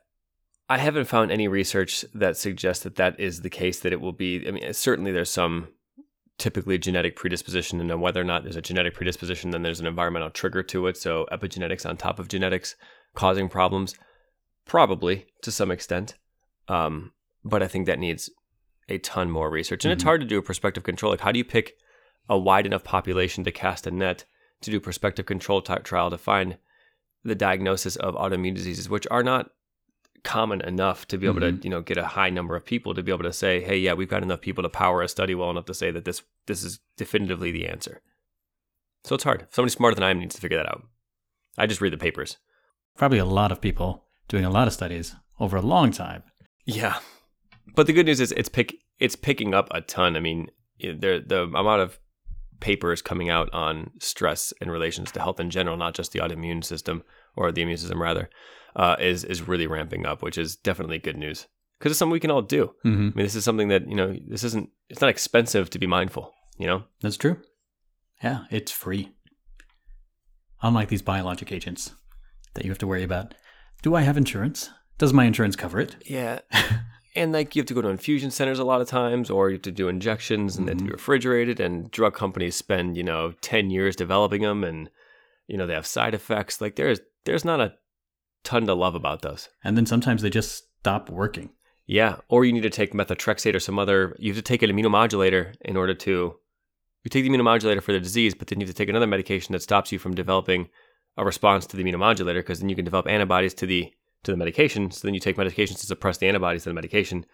I 0.70 0.78
haven't 0.78 1.06
found 1.06 1.32
any 1.32 1.48
research 1.48 2.06
that 2.14 2.38
suggests 2.38 2.84
that 2.84 2.96
that 2.96 3.20
is 3.20 3.42
the 3.42 3.50
case, 3.50 3.80
that 3.82 3.92
it 3.92 4.00
will 4.00 4.14
be. 4.14 4.48
I 4.48 4.52
mean, 4.52 4.74
certainly 4.74 5.12
there's 5.12 5.30
some 5.30 5.68
typically 6.38 6.78
genetic 6.78 7.16
predisposition, 7.16 7.82
and 7.82 8.02
whether 8.02 8.22
or 8.22 8.24
not 8.24 8.44
there's 8.44 8.56
a 8.56 8.62
genetic 8.62 8.94
predisposition, 8.94 9.52
then 9.52 9.64
there's 9.64 9.82
an 9.82 9.86
environmental 9.86 10.30
trigger 10.30 10.64
to 10.64 10.88
it. 10.88 10.96
So 10.98 11.28
epigenetics 11.32 11.86
on 11.86 11.98
top 11.98 12.20
of 12.20 12.30
genetics 12.30 12.76
causing 13.16 13.50
problems, 13.50 13.96
probably 14.66 15.26
to 15.42 15.52
some 15.52 15.72
extent. 15.72 16.16
Um, 16.70 17.12
but 17.44 17.62
I 17.62 17.68
think 17.68 17.86
that 17.88 18.00
needs 18.00 18.30
a 18.88 18.98
ton 18.98 19.30
more 19.30 19.50
research, 19.50 19.84
and 19.84 19.90
mm-hmm. 19.90 19.98
it's 19.98 20.04
hard 20.04 20.22
to 20.22 20.28
do 20.28 20.40
a 20.40 20.44
prospective 20.44 20.84
control. 20.84 21.12
Like, 21.12 21.22
how 21.22 21.34
do 21.34 21.38
you 21.38 21.46
pick 21.46 21.74
a 22.30 22.38
wide 22.38 22.66
enough 22.66 22.84
population 22.84 23.44
to 23.44 23.52
cast 23.52 23.86
a 23.88 23.92
net 23.92 24.26
to 24.62 24.72
do 24.72 24.80
prospective 24.80 25.26
control 25.26 25.62
t- 25.62 25.76
trial 25.84 26.10
to 26.10 26.18
find 26.18 26.58
the 27.24 27.36
diagnosis 27.36 27.96
of 27.96 28.16
autoimmune 28.16 28.56
diseases, 28.56 28.90
which 28.90 29.08
are 29.12 29.24
not 29.24 29.52
common 30.24 30.62
enough 30.62 31.08
to 31.08 31.18
be 31.18 31.26
able 31.26 31.40
mm-hmm. 31.40 31.58
to 31.58 31.64
you 31.64 31.70
know 31.70 31.82
get 31.82 31.98
a 31.98 32.06
high 32.06 32.30
number 32.30 32.56
of 32.56 32.64
people 32.64 32.94
to 32.94 33.02
be 33.02 33.12
able 33.12 33.24
to 33.24 33.34
say 33.34 33.60
hey 33.60 33.76
yeah 33.76 33.94
we've 33.94 34.08
got 34.08 34.22
enough 34.22 34.40
people 34.40 34.62
to 34.62 34.70
power 34.70 35.02
a 35.02 35.08
study 35.08 35.34
well 35.34 35.50
enough 35.50 35.66
to 35.66 35.74
say 35.74 35.90
that 35.90 36.06
this 36.06 36.22
this 36.46 36.64
is 36.64 36.80
definitively 36.98 37.52
the 37.52 37.68
answer. 37.68 38.02
So 39.04 39.16
it's 39.16 39.24
hard. 39.24 39.48
Somebody 39.50 39.72
smarter 39.72 39.96
than 39.96 40.04
i 40.04 40.12
am 40.12 40.20
needs 40.20 40.36
to 40.36 40.42
figure 40.42 40.58
that 40.58 40.70
out. 40.70 40.84
I 41.58 41.66
just 41.66 41.82
read 41.82 41.94
the 41.94 41.98
papers. 41.98 42.38
Probably 42.96 43.18
a 43.18 43.26
lot 43.26 43.52
of 43.52 43.62
people 43.62 44.06
doing 44.28 44.46
a 44.46 44.50
lot 44.50 44.68
of 44.68 44.74
studies 44.74 45.16
over 45.40 45.58
a 45.58 45.62
long 45.62 45.92
time. 45.92 46.24
Yeah. 46.66 47.00
But 47.76 47.88
the 47.88 47.94
good 47.94 48.06
news 48.06 48.20
is 48.20 48.32
it's 48.34 48.50
pick 48.50 48.76
it's 49.00 49.16
picking 49.16 49.54
up 49.54 49.70
a 49.72 49.82
ton. 49.82 50.16
I 50.16 50.20
mean 50.20 50.50
the 50.80 51.24
the 51.26 51.44
amount 51.44 51.82
of 51.82 52.00
papers 52.62 53.02
coming 53.02 53.30
out 53.30 53.54
on 53.54 53.92
stress 54.00 54.54
in 54.62 54.72
relations 54.72 55.12
to 55.12 55.20
health 55.20 55.40
in 55.40 55.50
general, 55.50 55.76
not 55.76 55.94
just 55.94 56.14
the 56.14 56.20
autoimmune 56.20 56.64
system 56.64 57.04
or 57.36 57.52
the 57.52 57.62
immune 57.62 57.78
system 57.78 58.02
rather, 58.02 58.30
uh, 58.76 58.96
is 59.00 59.24
is 59.26 59.48
really 59.48 59.68
ramping 59.68 60.06
up, 60.06 60.22
which 60.22 60.38
is 60.38 60.56
definitely 60.56 60.98
good 60.98 61.18
news 61.18 61.48
because 61.78 61.92
it's 61.92 62.00
something 62.00 62.14
we 62.14 62.20
can 62.20 62.32
all 62.32 62.42
do. 62.42 62.74
Mm-hmm. 62.86 63.00
I 63.00 63.16
mean, 63.16 63.26
this 63.26 63.36
is 63.36 63.44
something 63.44 63.68
that 63.68 63.90
you 63.90 63.96
know, 63.96 64.16
this 64.28 64.44
isn't 64.44 64.70
it's 64.90 65.02
not 65.02 65.10
expensive 65.10 65.70
to 65.72 65.80
be 65.80 65.88
mindful. 65.88 66.34
You 66.58 66.68
know, 66.68 66.84
that's 67.02 67.18
true. 67.18 67.42
Yeah, 68.24 68.46
it's 68.52 68.72
free. 68.72 69.12
Unlike 70.62 70.90
these 70.90 71.02
biologic 71.02 71.52
agents 71.52 71.92
that 72.54 72.64
you 72.64 72.72
have 72.72 72.78
to 72.78 72.88
worry 72.88 73.04
about. 73.04 73.34
Do 73.82 73.96
I 73.96 74.02
have 74.02 74.16
insurance? 74.16 74.70
Does 75.00 75.12
my 75.12 75.26
insurance 75.26 75.56
cover 75.56 75.80
it? 75.80 75.96
Yeah. 76.06 76.40
and 77.16 77.32
like 77.32 77.56
you 77.56 77.62
have 77.62 77.68
to 77.68 77.74
go 77.74 77.82
to 77.82 77.90
infusion 77.90 78.32
centers 78.32 78.60
a 78.60 78.64
lot 78.64 78.82
of 78.82 78.88
times 78.88 79.30
or 79.30 79.50
you 79.50 79.56
have 79.56 79.62
to 79.64 79.72
do 79.72 79.88
injections 79.88 80.58
and 80.58 80.66
mm-hmm. 80.66 80.66
they 80.66 80.72
have 80.72 80.78
to 80.78 80.84
be 80.84 80.88
mm-hmm. 80.90 80.96
refrigerated 80.96 81.60
and 81.60 81.92
drug 81.92 82.14
companies 82.14 82.56
spend 82.56 82.98
you 82.98 83.04
know 83.04 83.34
10 83.42 83.70
years 83.70 83.96
developing 83.96 84.42
them 84.42 84.64
and 84.64 84.90
you 85.48 85.58
know 85.58 85.68
they 85.68 85.74
have 85.74 85.86
side 85.86 86.14
effects 86.14 86.62
like 86.62 86.76
there's 86.76 87.00
there's 87.26 87.46
not 87.46 87.60
a 87.60 87.74
ton 88.44 88.66
to 88.66 88.74
love 88.74 88.96
about 88.96 89.22
those 89.22 89.50
and 89.64 89.78
then 89.78 89.86
sometimes 89.86 90.22
they 90.22 90.30
just 90.30 90.66
stop 90.80 91.10
working 91.10 91.50
yeah 91.86 92.18
or 92.28 92.46
you 92.46 92.54
need 92.54 92.64
to 92.64 92.70
take 92.70 92.94
methotrexate 92.94 93.56
or 93.56 93.60
some 93.60 93.78
other 93.78 94.16
you 94.20 94.32
have 94.32 94.38
to 94.38 94.42
take 94.42 94.64
an 94.64 94.70
immunomodulator 94.70 95.54
in 95.62 95.78
order 95.78 95.94
to 95.94 96.36
you 97.04 97.10
take 97.10 97.24
the 97.24 97.30
immunomodulator 97.30 97.82
for 97.82 97.92
the 97.92 98.00
disease 98.00 98.34
but 98.34 98.48
then 98.48 98.60
you 98.60 98.66
have 98.66 98.74
to 98.74 98.78
take 98.78 98.90
another 98.90 99.08
medication 99.08 99.54
that 99.54 99.62
stops 99.62 99.92
you 99.92 100.00
from 100.00 100.16
developing 100.16 100.70
a 101.18 101.26
response 101.26 101.66
to 101.66 101.78
the 101.78 101.84
immunomodulator 101.84 102.40
because 102.40 102.60
then 102.60 102.70
you 102.70 102.76
can 102.76 102.86
develop 102.86 103.08
antibodies 103.08 103.54
to 103.54 103.66
the 103.66 103.94
to 104.24 104.32
the 104.32 104.38
medication. 104.38 104.92
So 104.92 105.08
then 105.08 105.14
you 105.14 105.20
take 105.20 105.38
medications 105.38 105.80
to 105.80 105.86
suppress 105.86 106.18
the 106.18 106.28
antibodies 106.28 106.64
to 106.64 106.70
the 106.70 106.74
medication. 106.74 107.26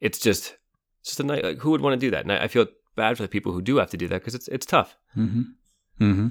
It's 0.00 0.18
just, 0.18 0.56
it's 1.00 1.10
just 1.10 1.20
a 1.20 1.24
night. 1.24 1.44
Like, 1.44 1.58
who 1.58 1.70
would 1.70 1.80
want 1.80 1.94
to 1.94 2.06
do 2.06 2.10
that? 2.10 2.22
And 2.22 2.32
I, 2.32 2.44
I, 2.44 2.48
feel 2.48 2.66
bad 2.96 3.16
for 3.16 3.22
the 3.22 3.28
people 3.28 3.52
who 3.52 3.62
do 3.62 3.76
have 3.76 3.90
to 3.90 3.96
do 3.96 4.08
that 4.08 4.20
because 4.20 4.34
it's 4.34 4.48
it's 4.48 4.66
tough. 4.66 4.96
Mm-hmm. 5.16 6.04
Mm-hmm. 6.04 6.28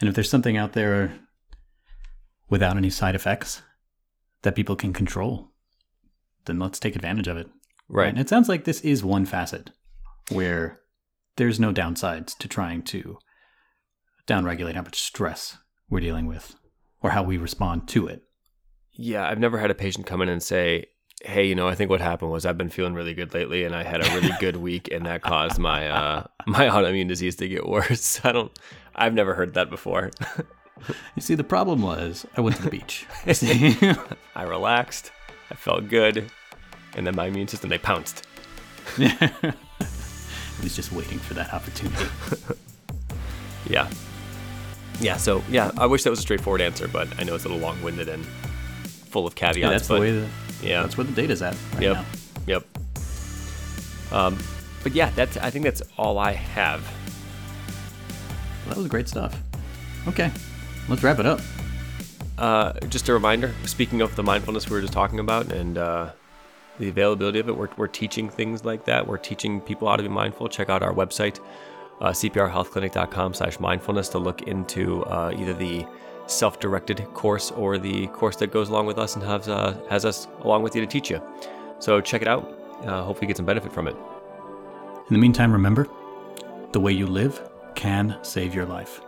And 0.00 0.08
if 0.08 0.14
there's 0.14 0.30
something 0.30 0.56
out 0.56 0.72
there 0.72 1.18
without 2.48 2.76
any 2.76 2.90
side 2.90 3.14
effects 3.14 3.62
that 4.42 4.54
people 4.54 4.76
can 4.76 4.92
control, 4.92 5.52
then 6.44 6.58
let's 6.58 6.78
take 6.78 6.96
advantage 6.96 7.28
of 7.28 7.36
it. 7.36 7.48
Right. 7.88 8.08
And 8.08 8.18
it 8.18 8.28
sounds 8.28 8.48
like 8.48 8.64
this 8.64 8.80
is 8.80 9.04
one 9.04 9.26
facet 9.26 9.70
where 10.30 10.80
there's 11.36 11.60
no 11.60 11.72
downsides 11.72 12.36
to 12.38 12.48
trying 12.48 12.82
to 12.82 13.18
downregulate 14.26 14.74
how 14.74 14.82
much 14.82 15.00
stress 15.00 15.58
we're 15.88 16.00
dealing 16.00 16.26
with 16.26 16.56
or 17.00 17.10
how 17.10 17.22
we 17.22 17.36
respond 17.36 17.88
to 17.88 18.06
it. 18.06 18.22
Yeah, 18.96 19.28
I've 19.28 19.38
never 19.38 19.58
had 19.58 19.70
a 19.70 19.74
patient 19.74 20.06
come 20.06 20.22
in 20.22 20.28
and 20.28 20.42
say, 20.42 20.86
"Hey, 21.22 21.46
you 21.46 21.54
know, 21.54 21.68
I 21.68 21.74
think 21.74 21.90
what 21.90 22.00
happened 22.00 22.30
was 22.30 22.46
I've 22.46 22.58
been 22.58 22.70
feeling 22.70 22.94
really 22.94 23.14
good 23.14 23.34
lately, 23.34 23.64
and 23.64 23.74
I 23.74 23.82
had 23.82 24.04
a 24.04 24.14
really 24.14 24.32
good 24.40 24.56
week, 24.56 24.88
and 24.90 25.04
that 25.06 25.22
caused 25.22 25.58
my 25.58 25.88
uh, 25.88 26.26
my 26.46 26.66
autoimmune 26.66 27.08
disease 27.08 27.36
to 27.36 27.48
get 27.48 27.66
worse." 27.68 28.20
I 28.24 28.32
don't. 28.32 28.58
I've 28.94 29.14
never 29.14 29.34
heard 29.34 29.54
that 29.54 29.68
before. 29.68 30.10
you 31.14 31.22
see, 31.22 31.34
the 31.34 31.44
problem 31.44 31.82
was 31.82 32.26
I 32.36 32.40
went 32.40 32.56
to 32.56 32.62
the 32.62 32.70
beach. 32.70 33.06
I 34.34 34.42
relaxed. 34.42 35.12
I 35.50 35.54
felt 35.54 35.88
good, 35.88 36.30
and 36.94 37.06
then 37.06 37.14
my 37.14 37.26
immune 37.26 37.48
system 37.48 37.70
they 37.70 37.78
pounced. 37.78 38.26
Yeah, 38.96 39.30
was 40.62 40.74
just 40.74 40.92
waiting 40.92 41.18
for 41.18 41.34
that 41.34 41.52
opportunity. 41.52 42.06
yeah. 43.68 43.88
Yeah, 44.98 45.18
so 45.18 45.42
yeah, 45.50 45.70
I 45.76 45.84
wish 45.86 46.04
that 46.04 46.10
was 46.10 46.20
a 46.20 46.22
straightforward 46.22 46.62
answer, 46.62 46.88
but 46.88 47.08
I 47.20 47.24
know 47.24 47.34
it's 47.34 47.44
a 47.44 47.48
little 47.48 47.62
long 47.62 47.82
winded 47.82 48.08
and 48.08 48.24
full 49.16 49.26
of 49.26 49.34
caveats. 49.34 49.58
Yeah, 49.58 49.70
that's 49.70 49.88
but, 49.88 49.94
the 49.94 50.00
way. 50.02 50.12
The, 50.12 50.28
yeah, 50.62 50.82
that's 50.82 50.98
where 50.98 51.06
the 51.06 51.14
data's 51.14 51.40
at. 51.40 51.56
Right 51.72 51.84
yep. 51.84 51.96
Now. 51.96 52.04
Yep. 52.46 52.66
Um, 54.12 54.38
but 54.82 54.94
yeah, 54.94 55.08
that's. 55.10 55.38
I 55.38 55.48
think 55.48 55.64
that's 55.64 55.80
all 55.96 56.18
I 56.18 56.32
have. 56.32 56.82
Well, 58.66 58.74
that 58.74 58.76
was 58.76 58.88
great 58.88 59.08
stuff. 59.08 59.40
Okay, 60.06 60.30
let's 60.90 61.02
wrap 61.02 61.18
it 61.18 61.24
up. 61.24 61.40
Uh, 62.36 62.74
just 62.90 63.08
a 63.08 63.14
reminder. 63.14 63.54
Speaking 63.64 64.02
of 64.02 64.14
the 64.16 64.22
mindfulness 64.22 64.68
we 64.68 64.76
were 64.76 64.82
just 64.82 64.92
talking 64.92 65.18
about, 65.18 65.50
and 65.50 65.78
uh, 65.78 66.10
the 66.78 66.90
availability 66.90 67.38
of 67.38 67.48
it, 67.48 67.56
we're, 67.56 67.70
we're 67.78 67.86
teaching 67.86 68.28
things 68.28 68.66
like 68.66 68.84
that. 68.84 69.06
We're 69.06 69.16
teaching 69.16 69.62
people 69.62 69.88
how 69.88 69.96
to 69.96 70.02
be 70.02 70.10
mindful. 70.10 70.50
Check 70.50 70.68
out 70.68 70.82
our 70.82 70.92
website, 70.92 71.40
uh, 72.02 72.10
cprhealthclinic.com/mindfulness, 72.10 74.10
to 74.10 74.18
look 74.18 74.42
into 74.42 75.04
uh, 75.04 75.32
either 75.34 75.54
the 75.54 75.86
self-directed 76.26 77.02
course 77.14 77.50
or 77.50 77.78
the 77.78 78.06
course 78.08 78.36
that 78.36 78.52
goes 78.52 78.68
along 78.68 78.86
with 78.86 78.98
us 78.98 79.14
and 79.14 79.24
has 79.24 79.48
uh, 79.48 79.78
has 79.88 80.04
us 80.04 80.28
along 80.42 80.62
with 80.62 80.74
you 80.74 80.80
to 80.80 80.86
teach 80.86 81.10
you. 81.10 81.20
So 81.78 82.00
check 82.00 82.22
it 82.22 82.28
out. 82.28 82.52
Uh, 82.84 83.02
hopefully, 83.02 83.26
you 83.26 83.28
get 83.28 83.36
some 83.36 83.46
benefit 83.46 83.72
from 83.72 83.88
it. 83.88 83.96
In 85.08 85.14
the 85.14 85.18
meantime, 85.18 85.52
remember, 85.52 85.88
the 86.72 86.80
way 86.80 86.92
you 86.92 87.06
live 87.06 87.48
can 87.74 88.18
save 88.22 88.54
your 88.54 88.66
life. 88.66 89.00